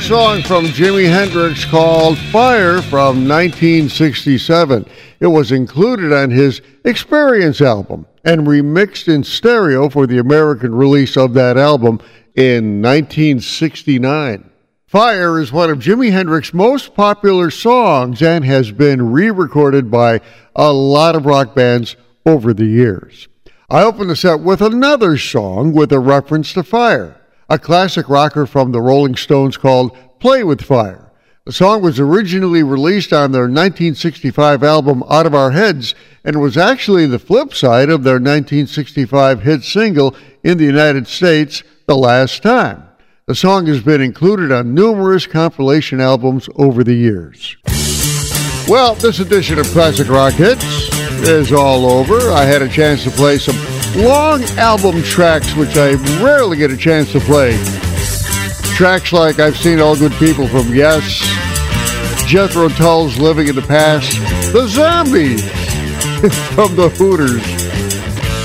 Song 0.05 0.43
from 0.43 0.66
Jimi 0.66 1.09
Hendrix 1.09 1.64
called 1.64 2.18
Fire 2.18 2.82
from 2.82 3.26
1967. 3.26 4.85
It 5.18 5.26
was 5.28 5.51
included 5.51 6.12
on 6.12 6.31
his 6.31 6.60
Experience 6.85 7.62
album 7.62 8.06
and 8.22 8.47
remixed 8.47 9.09
in 9.09 9.24
stereo 9.24 9.89
for 9.89 10.06
the 10.06 10.18
American 10.18 10.74
release 10.74 11.16
of 11.16 11.32
that 11.35 11.56
album 11.56 12.02
in 12.35 12.82
1969. 12.82 14.51
Fire 14.86 15.40
is 15.40 15.51
one 15.51 15.70
of 15.70 15.78
Jimi 15.78 16.12
Hendrix's 16.12 16.52
most 16.52 16.94
popular 16.94 17.51
songs 17.51 18.20
and 18.20 18.44
has 18.44 18.70
been 18.72 19.10
re 19.10 19.31
recorded 19.31 19.90
by 19.90 20.20
a 20.55 20.70
lot 20.70 21.16
of 21.16 21.24
rock 21.24 21.55
bands 21.55 21.97
over 22.26 22.52
the 22.52 22.66
years. 22.66 23.26
I 23.70 23.82
open 23.82 24.09
the 24.09 24.16
set 24.16 24.40
with 24.40 24.60
another 24.60 25.16
song 25.16 25.72
with 25.72 25.90
a 25.93 25.98
reference 25.98 26.52
to 26.52 26.62
fire, 26.62 27.18
a 27.49 27.59
classic 27.59 28.09
rocker 28.09 28.47
from 28.47 28.73
the 28.73 28.81
Rolling 28.81 29.16
Stones 29.16 29.57
called 29.57 29.97
Play 30.21 30.45
with 30.45 30.62
Fire. 30.62 31.12
The 31.45 31.53
song 31.53 31.83
was 31.83 32.01
originally 32.01 32.62
released 32.62 33.12
on 33.12 33.33
their 33.33 33.43
1965 33.43 34.62
album 34.62 35.05
Out 35.11 35.27
of 35.27 35.35
Our 35.35 35.51
Heads 35.51 35.95
and 36.25 36.41
was 36.41 36.57
actually 36.57 37.05
the 37.05 37.19
flip 37.19 37.53
side 37.53 37.91
of 37.91 38.03
their 38.03 38.15
1965 38.15 39.43
hit 39.43 39.62
single 39.62 40.16
in 40.43 40.57
the 40.57 40.65
United 40.65 41.07
States, 41.07 41.62
The 41.87 41.97
Last 41.97 42.43
Time. 42.43 42.85
The 43.27 43.35
song 43.35 43.66
has 43.66 43.83
been 43.83 44.01
included 44.01 44.53
on 44.53 44.75
numerous 44.75 45.27
compilation 45.27 46.01
albums 46.01 46.49
over 46.57 46.83
the 46.83 46.95
years. 46.95 47.57
Well, 48.66 48.95
this 48.95 49.19
edition 49.19 49.59
of 49.59 49.66
Classic 49.66 50.09
Rock 50.09 50.33
Hits 50.33 50.65
is 51.29 51.53
all 51.53 51.85
over. 51.85 52.31
I 52.31 52.45
had 52.45 52.62
a 52.62 52.69
chance 52.69 53.05
to 53.05 53.11
play 53.11 53.37
some 53.37 53.57
long 53.97 54.43
album 54.59 55.03
tracks, 55.03 55.55
which 55.55 55.77
I 55.77 55.95
rarely 56.23 56.57
get 56.57 56.71
a 56.71 56.77
chance 56.77 57.12
to 57.12 57.21
play. 57.21 57.57
Tracks 58.75 59.12
like 59.12 59.39
I've 59.39 59.57
Seen 59.57 59.81
All 59.81 59.97
Good 59.97 60.12
People 60.15 60.49
from 60.49 60.75
Yes, 60.75 61.21
Jethro 62.27 62.69
Tull's 62.69 63.19
Living 63.19 63.49
in 63.49 63.55
the 63.55 63.62
Past, 63.62 64.12
The 64.53 64.66
Zombies 64.66 65.43
from 66.55 66.75
The 66.77 66.89
Hooters. 66.89 67.43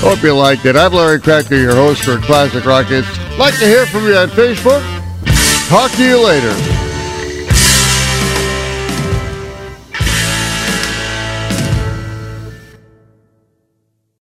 Hope 0.00 0.22
you 0.22 0.34
liked 0.34 0.64
it. 0.64 0.76
I'm 0.76 0.92
Larry 0.92 1.18
Kratka, 1.18 1.60
your 1.60 1.74
host 1.74 2.04
for 2.04 2.16
Classic 2.18 2.64
Rock 2.64 2.86
Hits. 2.86 3.08
Like 3.38 3.58
to 3.58 3.66
hear 3.66 3.86
from 3.86 4.06
you 4.06 4.14
on 4.14 4.28
Facebook. 4.28 4.80
Talk 5.68 5.90
to 5.92 6.04
you 6.04 6.24
later. 6.24 6.89